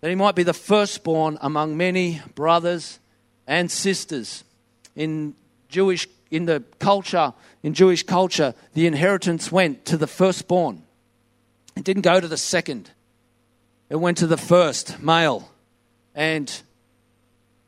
that 0.00 0.08
He 0.08 0.14
might 0.14 0.36
be 0.36 0.44
the 0.44 0.54
firstborn 0.54 1.38
among 1.40 1.76
many 1.76 2.22
brothers 2.34 3.00
and 3.46 3.70
sisters. 3.70 4.44
In 4.94 5.34
Jewish, 5.68 6.06
in 6.30 6.46
the 6.46 6.62
culture, 6.78 7.32
in 7.62 7.74
Jewish 7.74 8.04
culture, 8.04 8.54
the 8.74 8.86
inheritance 8.86 9.50
went 9.50 9.84
to 9.86 9.96
the 9.96 10.06
firstborn. 10.06 10.82
It 11.76 11.84
didn't 11.84 12.02
go 12.02 12.20
to 12.20 12.28
the 12.28 12.36
second. 12.36 12.90
It 13.88 13.96
went 13.96 14.18
to 14.18 14.26
the 14.26 14.36
first 14.36 15.00
male. 15.00 15.50
And 16.14 16.62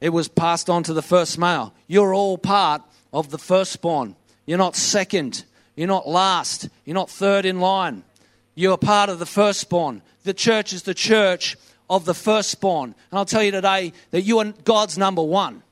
it 0.01 0.11
was 0.11 0.29
passed 0.29 0.71
on 0.71 0.83
to 0.85 0.93
the 0.93 1.03
first 1.03 1.39
male. 1.39 1.75
You're 1.87 2.15
all 2.15 2.39
part 2.39 2.83
of 3.13 3.31
the 3.31 3.39
firstborn. 3.39 4.17
You're 4.47 4.59
not 4.59 4.77
second. 4.77 5.45
You're 5.77 5.89
not 5.89 6.09
last. 6.09 6.69
You're 6.85 6.95
not 6.95 7.11
third 7.11 7.45
in 7.45 7.61
line. 7.61 8.05
You're 8.55 8.79
part 8.79 9.09
of 9.09 9.19
the 9.19 9.27
firstborn. 9.27 10.03
The 10.25 10.35
church 10.35 10.73
is 10.73 10.83
the 10.83 10.95
church 10.95 11.57
of 11.89 12.05
the 12.05 12.15
firstborn. 12.15 12.95
And 13.11 13.19
I'll 13.19 13.25
tell 13.25 13.43
you 13.43 13.51
today 13.51 13.93
that 14.11 14.23
you 14.23 14.39
are 14.39 14.53
God's 14.65 14.99
number 14.99 15.23
one. 15.23 15.63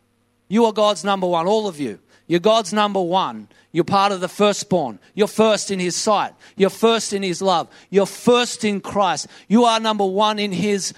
You 0.48 0.64
are 0.64 0.72
God's 0.72 1.04
number 1.04 1.26
one, 1.26 1.46
all 1.46 1.68
of 1.68 1.78
you. 1.78 1.98
You're 2.30 2.38
God's 2.38 2.72
number 2.72 3.02
one. 3.02 3.48
You're 3.72 3.82
part 3.82 4.12
of 4.12 4.20
the 4.20 4.28
firstborn. 4.28 5.00
You're 5.14 5.26
first 5.26 5.72
in 5.72 5.80
His 5.80 5.96
sight. 5.96 6.32
You're 6.54 6.70
first 6.70 7.12
in 7.12 7.24
His 7.24 7.42
love. 7.42 7.66
You're 7.90 8.06
first 8.06 8.64
in 8.64 8.80
Christ. 8.80 9.26
You 9.48 9.64
are 9.64 9.80
number 9.80 10.06
one 10.06 10.38
in 10.38 10.52
His 10.52 10.94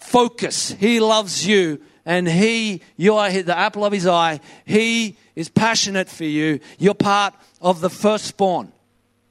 focus. 0.00 0.72
He 0.72 0.98
loves 0.98 1.46
you 1.46 1.80
and 2.04 2.26
He, 2.26 2.82
you 2.96 3.14
are 3.14 3.30
the 3.30 3.56
apple 3.56 3.84
of 3.84 3.92
His 3.92 4.08
eye. 4.08 4.40
He 4.64 5.16
is 5.36 5.48
passionate 5.48 6.08
for 6.08 6.24
you. 6.24 6.58
You're 6.80 6.94
part 6.94 7.34
of 7.60 7.80
the 7.80 7.88
firstborn. 7.88 8.72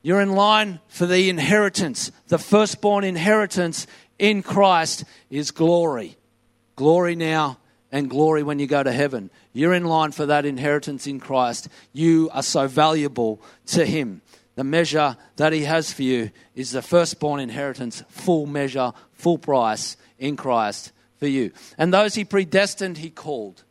You're 0.03 0.21
in 0.21 0.35
line 0.35 0.79
for 0.87 1.05
the 1.05 1.29
inheritance. 1.29 2.13
The 2.29 2.37
firstborn 2.37 3.03
inheritance 3.03 3.87
in 4.17 4.41
Christ 4.41 5.03
is 5.29 5.51
glory. 5.51 6.15
Glory 6.77 7.17
now 7.17 7.57
and 7.91 8.09
glory 8.09 8.43
when 8.43 8.59
you 8.59 8.67
go 8.67 8.83
to 8.83 8.91
heaven. 8.91 9.29
You're 9.53 9.73
in 9.73 9.85
line 9.85 10.11
for 10.11 10.25
that 10.25 10.45
inheritance 10.45 11.07
in 11.07 11.19
Christ. 11.19 11.69
You 11.93 12.29
are 12.33 12.43
so 12.43 12.67
valuable 12.67 13.41
to 13.67 13.85
Him. 13.85 14.21
The 14.55 14.63
measure 14.63 15.17
that 15.35 15.53
He 15.53 15.63
has 15.63 15.91
for 15.91 16.03
you 16.03 16.31
is 16.55 16.71
the 16.71 16.81
firstborn 16.81 17.39
inheritance, 17.39 18.03
full 18.09 18.45
measure, 18.45 18.93
full 19.13 19.37
price 19.37 19.97
in 20.17 20.35
Christ 20.35 20.91
for 21.17 21.27
you. 21.27 21.51
And 21.77 21.93
those 21.93 22.15
He 22.15 22.25
predestined, 22.25 22.97
He 22.97 23.09
called. 23.09 23.63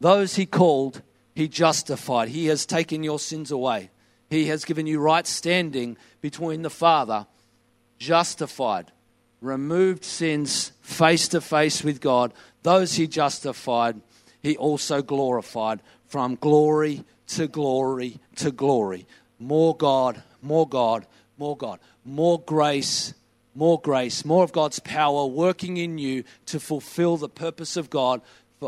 Those 0.00 0.36
He 0.36 0.46
called, 0.46 1.02
He 1.34 1.48
justified. 1.48 2.28
He 2.28 2.46
has 2.46 2.66
taken 2.66 3.02
your 3.02 3.18
sins 3.18 3.50
away. 3.50 3.90
He 4.30 4.46
has 4.46 4.64
given 4.64 4.86
you 4.86 4.98
right 4.98 5.26
standing 5.26 5.98
between 6.22 6.62
the 6.62 6.70
Father, 6.70 7.26
justified, 7.98 8.90
removed 9.42 10.04
sins 10.04 10.72
face 10.80 11.28
to 11.28 11.40
face 11.40 11.84
with 11.84 12.00
God. 12.00 12.32
Those 12.62 12.94
He 12.94 13.06
justified, 13.06 14.00
He 14.42 14.56
also 14.56 15.02
glorified 15.02 15.80
from 16.06 16.36
glory 16.36 17.04
to 17.28 17.48
glory 17.48 18.18
to 18.36 18.50
glory. 18.50 19.06
More 19.38 19.76
God, 19.76 20.22
more 20.40 20.68
God, 20.68 21.06
more 21.38 21.56
God, 21.56 21.80
more 22.04 22.40
grace, 22.40 23.14
more 23.54 23.80
grace, 23.80 24.24
more 24.24 24.44
of 24.44 24.52
God's 24.52 24.78
power 24.78 25.26
working 25.26 25.76
in 25.76 25.98
you 25.98 26.24
to 26.46 26.60
fulfill 26.60 27.16
the 27.16 27.28
purpose 27.28 27.76
of 27.76 27.90
God 27.90 28.20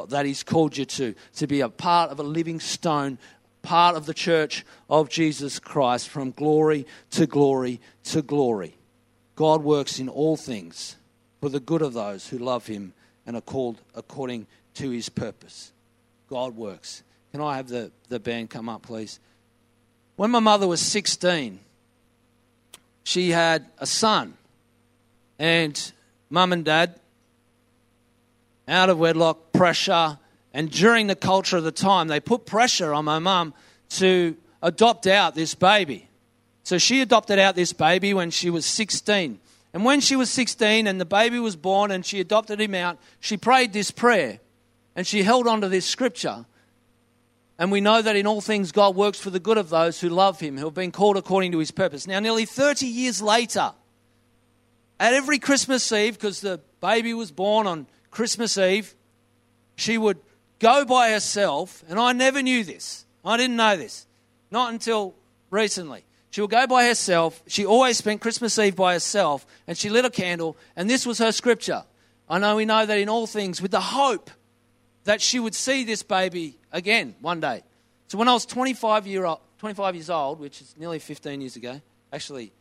that 0.08 0.26
He's 0.26 0.42
called 0.42 0.76
you 0.76 0.84
to, 0.84 1.14
to 1.36 1.46
be 1.46 1.60
a 1.60 1.68
part 1.68 2.10
of 2.10 2.18
a 2.18 2.24
living 2.24 2.60
stone, 2.60 3.18
part 3.62 3.96
of 3.96 4.06
the 4.06 4.14
church 4.14 4.64
of 4.90 5.08
Jesus 5.08 5.58
Christ 5.58 6.08
from 6.08 6.32
glory 6.32 6.86
to 7.10 7.26
glory 7.26 7.80
to 8.04 8.22
glory. 8.22 8.76
God 9.36 9.62
works 9.62 9.98
in 9.98 10.08
all 10.08 10.36
things 10.36 10.96
for 11.40 11.48
the 11.48 11.60
good 11.60 11.82
of 11.82 11.92
those 11.92 12.28
who 12.28 12.38
love 12.38 12.66
Him 12.66 12.92
and 13.26 13.36
are 13.36 13.42
called 13.42 13.80
according 13.94 14.46
to 14.74 14.90
His 14.90 15.08
purpose. 15.08 15.72
God 16.28 16.56
works. 16.56 17.02
Can 17.32 17.40
I 17.40 17.56
have 17.56 17.68
the, 17.68 17.90
the 18.08 18.20
band 18.20 18.50
come 18.50 18.68
up, 18.68 18.82
please? 18.82 19.18
When 20.16 20.30
my 20.30 20.38
mother 20.38 20.68
was 20.68 20.80
16, 20.80 21.58
she 23.02 23.30
had 23.30 23.66
a 23.78 23.86
son. 23.86 24.34
And 25.38 25.92
mum 26.30 26.52
and 26.52 26.64
dad, 26.64 26.98
out 28.68 28.88
of 28.88 28.98
wedlock, 28.98 29.52
pressure. 29.52 30.18
And 30.52 30.70
during 30.70 31.08
the 31.08 31.16
culture 31.16 31.56
of 31.56 31.64
the 31.64 31.72
time, 31.72 32.08
they 32.08 32.20
put 32.20 32.46
pressure 32.46 32.94
on 32.94 33.04
my 33.04 33.18
mum 33.18 33.52
to 33.90 34.36
adopt 34.62 35.06
out 35.06 35.34
this 35.34 35.54
baby. 35.54 36.08
So 36.62 36.78
she 36.78 37.00
adopted 37.02 37.38
out 37.38 37.54
this 37.54 37.72
baby 37.72 38.14
when 38.14 38.30
she 38.30 38.48
was 38.48 38.64
16. 38.64 39.38
And 39.74 39.84
when 39.84 40.00
she 40.00 40.14
was 40.14 40.30
16 40.30 40.86
and 40.86 41.00
the 41.00 41.04
baby 41.04 41.40
was 41.40 41.56
born 41.56 41.90
and 41.90 42.06
she 42.06 42.20
adopted 42.20 42.60
him 42.60 42.76
out, 42.76 42.96
she 43.18 43.36
prayed 43.36 43.72
this 43.72 43.90
prayer 43.90 44.38
and 44.94 45.04
she 45.04 45.24
held 45.24 45.48
on 45.48 45.60
to 45.62 45.68
this 45.68 45.84
scripture. 45.84 46.46
And 47.58 47.72
we 47.72 47.80
know 47.80 48.00
that 48.00 48.14
in 48.14 48.24
all 48.24 48.40
things 48.40 48.70
God 48.70 48.94
works 48.94 49.18
for 49.18 49.30
the 49.30 49.40
good 49.40 49.58
of 49.58 49.70
those 49.70 50.00
who 50.00 50.08
love 50.08 50.38
him, 50.38 50.56
who 50.56 50.66
have 50.66 50.74
been 50.74 50.92
called 50.92 51.16
according 51.16 51.50
to 51.52 51.58
his 51.58 51.72
purpose. 51.72 52.06
Now, 52.06 52.20
nearly 52.20 52.44
30 52.44 52.86
years 52.86 53.20
later, 53.20 53.72
at 55.00 55.12
every 55.12 55.40
Christmas 55.40 55.90
Eve, 55.90 56.14
because 56.14 56.40
the 56.40 56.60
baby 56.80 57.12
was 57.12 57.32
born 57.32 57.66
on 57.66 57.88
Christmas 58.12 58.56
Eve, 58.56 58.94
she 59.74 59.98
would 59.98 60.18
go 60.60 60.84
by 60.84 61.10
herself, 61.10 61.82
and 61.88 61.98
I 61.98 62.12
never 62.12 62.42
knew 62.42 62.62
this. 62.62 63.06
I 63.24 63.36
didn't 63.36 63.56
know 63.56 63.76
this, 63.76 64.06
not 64.52 64.72
until 64.72 65.16
recently. 65.50 66.04
She 66.34 66.40
would 66.40 66.50
go 66.50 66.66
by 66.66 66.86
herself. 66.86 67.40
She 67.46 67.64
always 67.64 67.96
spent 67.96 68.20
Christmas 68.20 68.58
Eve 68.58 68.74
by 68.74 68.94
herself, 68.94 69.46
and 69.68 69.78
she 69.78 69.88
lit 69.88 70.04
a 70.04 70.10
candle, 70.10 70.56
and 70.74 70.90
this 70.90 71.06
was 71.06 71.18
her 71.18 71.30
scripture. 71.30 71.84
I 72.28 72.40
know 72.40 72.56
we 72.56 72.64
know 72.64 72.84
that 72.84 72.98
in 72.98 73.08
all 73.08 73.28
things, 73.28 73.62
with 73.62 73.70
the 73.70 73.80
hope 73.80 74.32
that 75.04 75.22
she 75.22 75.38
would 75.38 75.54
see 75.54 75.84
this 75.84 76.02
baby 76.02 76.58
again 76.72 77.14
one 77.20 77.38
day. 77.38 77.62
So 78.08 78.18
when 78.18 78.26
I 78.26 78.32
was 78.32 78.46
25, 78.46 79.06
year 79.06 79.26
old, 79.26 79.38
25 79.58 79.94
years 79.94 80.10
old, 80.10 80.40
which 80.40 80.60
is 80.60 80.74
nearly 80.76 80.98
15 80.98 81.40
years 81.40 81.54
ago, 81.54 81.80
actually 82.12 82.52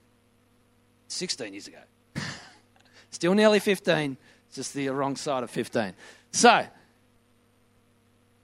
16 1.08 1.54
years 1.54 1.68
ago, 1.68 1.80
still 3.10 3.34
nearly 3.34 3.60
15, 3.60 4.18
just 4.54 4.76
the 4.76 4.88
wrong 4.90 5.16
side 5.16 5.42
of 5.42 5.50
15. 5.50 5.94
So 6.32 6.68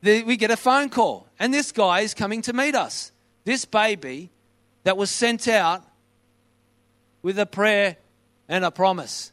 the, 0.01 0.23
we 0.23 0.37
get 0.37 0.49
a 0.49 0.57
phone 0.57 0.89
call, 0.89 1.27
and 1.37 1.53
this 1.53 1.71
guy 1.71 1.99
is 1.99 2.15
coming 2.15 2.41
to 2.41 2.53
meet 2.53 2.73
us. 2.73 3.11
This 3.45 3.65
baby 3.65 4.31
that 4.83 4.97
was 4.97 5.09
sent 5.09 5.47
out 5.47 5.83
with 7.21 7.37
a 7.37 7.45
prayer 7.45 7.97
and 8.47 8.63
a 8.63 8.71
promise. 8.71 9.31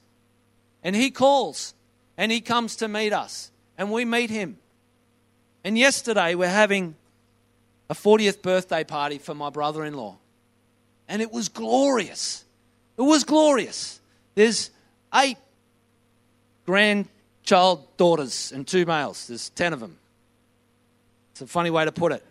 And 0.82 0.94
he 0.94 1.10
calls 1.10 1.74
and 2.16 2.32
he 2.32 2.40
comes 2.40 2.76
to 2.76 2.88
meet 2.88 3.12
us, 3.12 3.50
and 3.76 3.92
we 3.92 4.04
meet 4.04 4.30
him. 4.30 4.58
And 5.64 5.76
yesterday 5.76 6.34
we're 6.34 6.48
having 6.48 6.94
a 7.90 7.94
40th 7.94 8.40
birthday 8.40 8.84
party 8.84 9.18
for 9.18 9.34
my 9.34 9.50
brother 9.50 9.84
in 9.84 9.94
law. 9.94 10.16
And 11.08 11.20
it 11.20 11.32
was 11.32 11.48
glorious. 11.48 12.44
It 12.96 13.02
was 13.02 13.24
glorious. 13.24 14.00
There's 14.34 14.70
eight 15.14 15.36
grandchild 16.64 17.96
daughters 17.96 18.52
and 18.52 18.66
two 18.66 18.86
males. 18.86 19.28
There's 19.28 19.50
10 19.50 19.72
of 19.72 19.80
them. 19.80 19.98
It's 21.32 21.42
a 21.42 21.46
funny 21.46 21.70
way 21.70 21.84
to 21.84 21.92
put 21.92 22.12
it. 22.12 22.24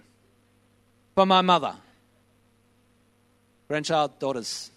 For 1.14 1.26
my 1.26 1.42
mother. 1.42 1.76
Grandchild 3.68 4.20
daughters. 4.20 4.70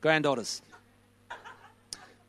Granddaughters. 0.00 0.60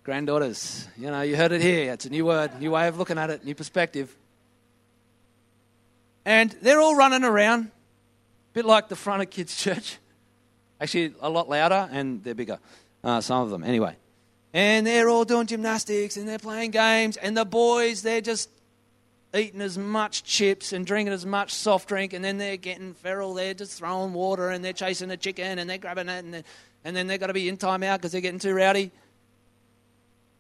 Granddaughters. 0.03 0.87
You 0.97 1.11
know, 1.11 1.21
you 1.21 1.35
heard 1.35 1.51
it 1.51 1.61
here. 1.61 1.91
It's 1.93 2.05
a 2.05 2.09
new 2.09 2.25
word, 2.25 2.59
new 2.59 2.71
way 2.71 2.87
of 2.87 2.97
looking 2.97 3.17
at 3.17 3.29
it, 3.29 3.43
new 3.43 3.55
perspective. 3.55 4.15
And 6.25 6.51
they're 6.61 6.79
all 6.79 6.95
running 6.95 7.25
around, 7.25 7.65
a 7.65 8.53
bit 8.53 8.65
like 8.65 8.87
the 8.87 8.95
front 8.95 9.23
of 9.23 9.29
kids' 9.29 9.55
church. 9.57 9.97
Actually, 10.79 11.13
a 11.21 11.29
lot 11.29 11.49
louder 11.49 11.89
and 11.91 12.23
they're 12.23 12.33
bigger, 12.33 12.59
uh, 13.03 13.19
some 13.19 13.43
of 13.43 13.49
them. 13.49 13.63
Anyway. 13.63 13.95
And 14.53 14.85
they're 14.87 15.09
all 15.09 15.25
doing 15.25 15.47
gymnastics 15.47 16.15
and 16.15 16.27
they're 16.27 16.39
playing 16.39 16.71
games. 16.71 17.17
And 17.17 17.35
the 17.35 17.45
boys, 17.45 18.03
they're 18.03 18.21
just 18.21 18.49
eating 19.35 19.61
as 19.61 19.77
much 19.77 20.23
chips 20.23 20.73
and 20.73 20.85
drinking 20.85 21.13
as 21.13 21.25
much 21.25 21.53
soft 21.53 21.87
drink. 21.87 22.13
And 22.13 22.23
then 22.23 22.37
they're 22.37 22.57
getting 22.57 22.93
feral. 22.93 23.33
They're 23.33 23.53
just 23.53 23.77
throwing 23.77 24.13
water 24.13 24.49
and 24.49 24.63
they're 24.63 24.73
chasing 24.73 25.09
a 25.11 25.17
chicken 25.17 25.59
and 25.59 25.69
they're 25.69 25.77
grabbing 25.77 26.09
it. 26.09 26.23
And, 26.23 26.33
then- 26.33 26.43
and 26.85 26.95
then 26.95 27.07
they've 27.07 27.19
got 27.19 27.27
to 27.27 27.33
be 27.33 27.47
in 27.47 27.57
time 27.57 27.81
out 27.83 27.99
because 27.99 28.11
they're 28.11 28.21
getting 28.21 28.39
too 28.39 28.53
rowdy. 28.53 28.91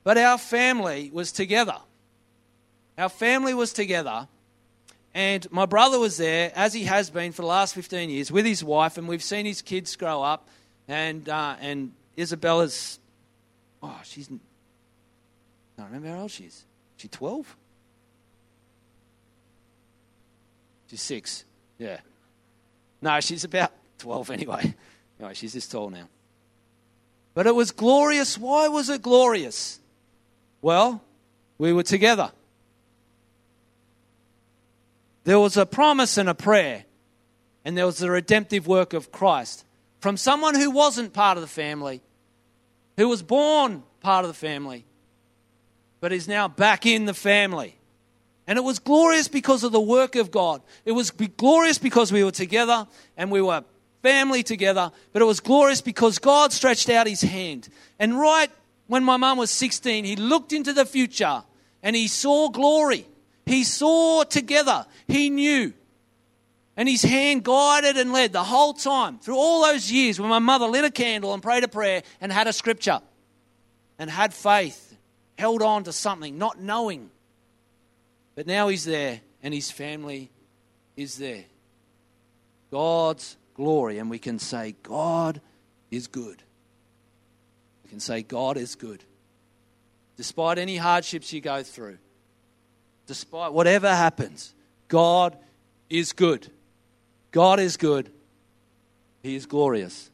But 0.03 0.17
our 0.17 0.37
family 0.37 1.09
was 1.13 1.31
together. 1.31 1.77
Our 2.97 3.09
family 3.09 3.53
was 3.53 3.71
together. 3.71 4.27
And 5.13 5.49
my 5.51 5.65
brother 5.65 5.99
was 5.99 6.17
there, 6.17 6.51
as 6.55 6.73
he 6.73 6.83
has 6.85 7.09
been 7.09 7.31
for 7.31 7.43
the 7.43 7.47
last 7.47 7.75
15 7.75 8.09
years, 8.09 8.31
with 8.31 8.45
his 8.45 8.63
wife, 8.63 8.97
and 8.97 9.07
we've 9.07 9.23
seen 9.23 9.45
his 9.45 9.61
kids 9.61 9.95
grow 9.95 10.21
up. 10.23 10.49
And, 10.87 11.29
uh, 11.29 11.55
and 11.61 11.93
Isabella's, 12.17 12.99
oh, 13.81 14.01
she's, 14.03 14.27
I 14.27 15.81
don't 15.81 15.85
remember 15.85 16.09
how 16.09 16.23
old 16.23 16.31
she 16.31 16.45
is. 16.45 16.65
She 16.97 17.07
12? 17.07 17.55
She's 20.93 21.01
six, 21.01 21.43
yeah. 21.79 22.01
No, 23.01 23.19
she's 23.19 23.43
about 23.43 23.71
12 23.97 24.29
anyway. 24.29 24.75
Anyway, 25.19 25.33
she's 25.33 25.53
this 25.53 25.67
tall 25.67 25.89
now. 25.89 26.07
But 27.33 27.47
it 27.47 27.55
was 27.55 27.71
glorious. 27.71 28.37
Why 28.37 28.67
was 28.67 28.89
it 28.89 29.01
glorious? 29.01 29.79
Well, 30.61 31.03
we 31.57 31.73
were 31.73 31.81
together. 31.81 32.31
there 35.23 35.39
was 35.39 35.57
a 35.57 35.65
promise 35.65 36.19
and 36.19 36.29
a 36.29 36.35
prayer, 36.35 36.85
and 37.65 37.75
there 37.75 37.87
was 37.87 37.97
the 37.97 38.11
redemptive 38.11 38.67
work 38.67 38.93
of 38.93 39.11
Christ 39.11 39.65
from 39.99 40.15
someone 40.15 40.53
who 40.53 40.69
wasn't 40.69 41.11
part 41.11 41.37
of 41.37 41.41
the 41.41 41.47
family, 41.47 42.03
who 42.97 43.07
was 43.09 43.23
born 43.23 43.81
part 44.01 44.25
of 44.25 44.29
the 44.29 44.35
family, 44.35 44.85
but 46.01 46.13
is 46.13 46.27
now 46.27 46.47
back 46.47 46.85
in 46.85 47.05
the 47.05 47.15
family. 47.15 47.79
And 48.45 48.57
it 48.57 48.63
was 48.63 48.79
glorious 48.79 49.27
because 49.27 49.63
of 49.63 49.71
the 49.71 49.79
work 49.79 50.15
of 50.15 50.31
God. 50.31 50.61
It 50.85 50.91
was 50.91 51.11
glorious 51.11 51.77
because 51.77 52.11
we 52.11 52.23
were 52.23 52.31
together 52.31 52.87
and 53.15 53.31
we 53.31 53.41
were 53.41 53.63
family 54.01 54.43
together, 54.43 54.91
but 55.13 55.21
it 55.21 55.25
was 55.25 55.39
glorious 55.39 55.81
because 55.81 56.19
God 56.19 56.51
stretched 56.51 56.89
out 56.89 57.07
his 57.07 57.21
hand. 57.21 57.69
And 57.99 58.19
right 58.19 58.51
when 58.87 59.03
my 59.03 59.17
mum 59.17 59.37
was 59.37 59.49
16, 59.49 60.03
he 60.03 60.17
looked 60.17 60.51
into 60.51 60.73
the 60.73 60.85
future 60.85 61.43
and 61.81 61.95
he 61.95 62.07
saw 62.07 62.49
glory. 62.49 63.07
He 63.45 63.63
saw 63.63 64.23
together. 64.23 64.85
He 65.07 65.29
knew. 65.29 65.73
And 66.75 66.89
his 66.89 67.03
hand 67.03 67.43
guided 67.43 67.97
and 67.97 68.11
led 68.11 68.33
the 68.33 68.43
whole 68.43 68.73
time 68.73 69.19
through 69.19 69.37
all 69.37 69.63
those 69.63 69.91
years 69.91 70.19
when 70.19 70.29
my 70.29 70.39
mother 70.39 70.65
lit 70.65 70.83
a 70.83 70.91
candle 70.91 71.33
and 71.33 71.41
prayed 71.41 71.63
a 71.63 71.67
prayer 71.67 72.03
and 72.19 72.31
had 72.31 72.47
a 72.47 72.53
scripture 72.53 72.99
and 73.99 74.09
had 74.09 74.33
faith, 74.33 74.97
held 75.37 75.61
on 75.61 75.83
to 75.83 75.93
something, 75.93 76.37
not 76.37 76.59
knowing. 76.59 77.11
But 78.35 78.47
now 78.47 78.67
he's 78.67 78.85
there 78.85 79.21
and 79.41 79.53
his 79.53 79.71
family 79.71 80.31
is 80.95 81.17
there. 81.17 81.45
God's 82.71 83.37
glory. 83.53 83.99
And 83.99 84.09
we 84.09 84.19
can 84.19 84.39
say, 84.39 84.75
God 84.83 85.41
is 85.91 86.07
good. 86.07 86.41
We 87.83 87.89
can 87.89 87.99
say, 87.99 88.23
God 88.23 88.57
is 88.57 88.75
good. 88.75 89.03
Despite 90.17 90.57
any 90.57 90.77
hardships 90.77 91.33
you 91.33 91.41
go 91.41 91.63
through, 91.63 91.97
despite 93.07 93.53
whatever 93.53 93.89
happens, 93.89 94.53
God 94.87 95.37
is 95.89 96.13
good. 96.13 96.49
God 97.31 97.59
is 97.59 97.77
good. 97.77 98.11
He 99.23 99.35
is 99.35 99.45
glorious. 99.45 100.09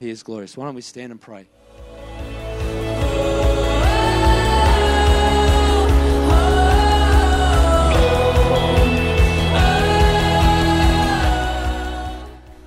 He 0.00 0.10
is 0.10 0.22
glorious. 0.22 0.56
Why 0.56 0.64
don't 0.64 0.74
we 0.74 0.82
stand 0.82 1.12
and 1.12 1.20
pray? 1.20 1.46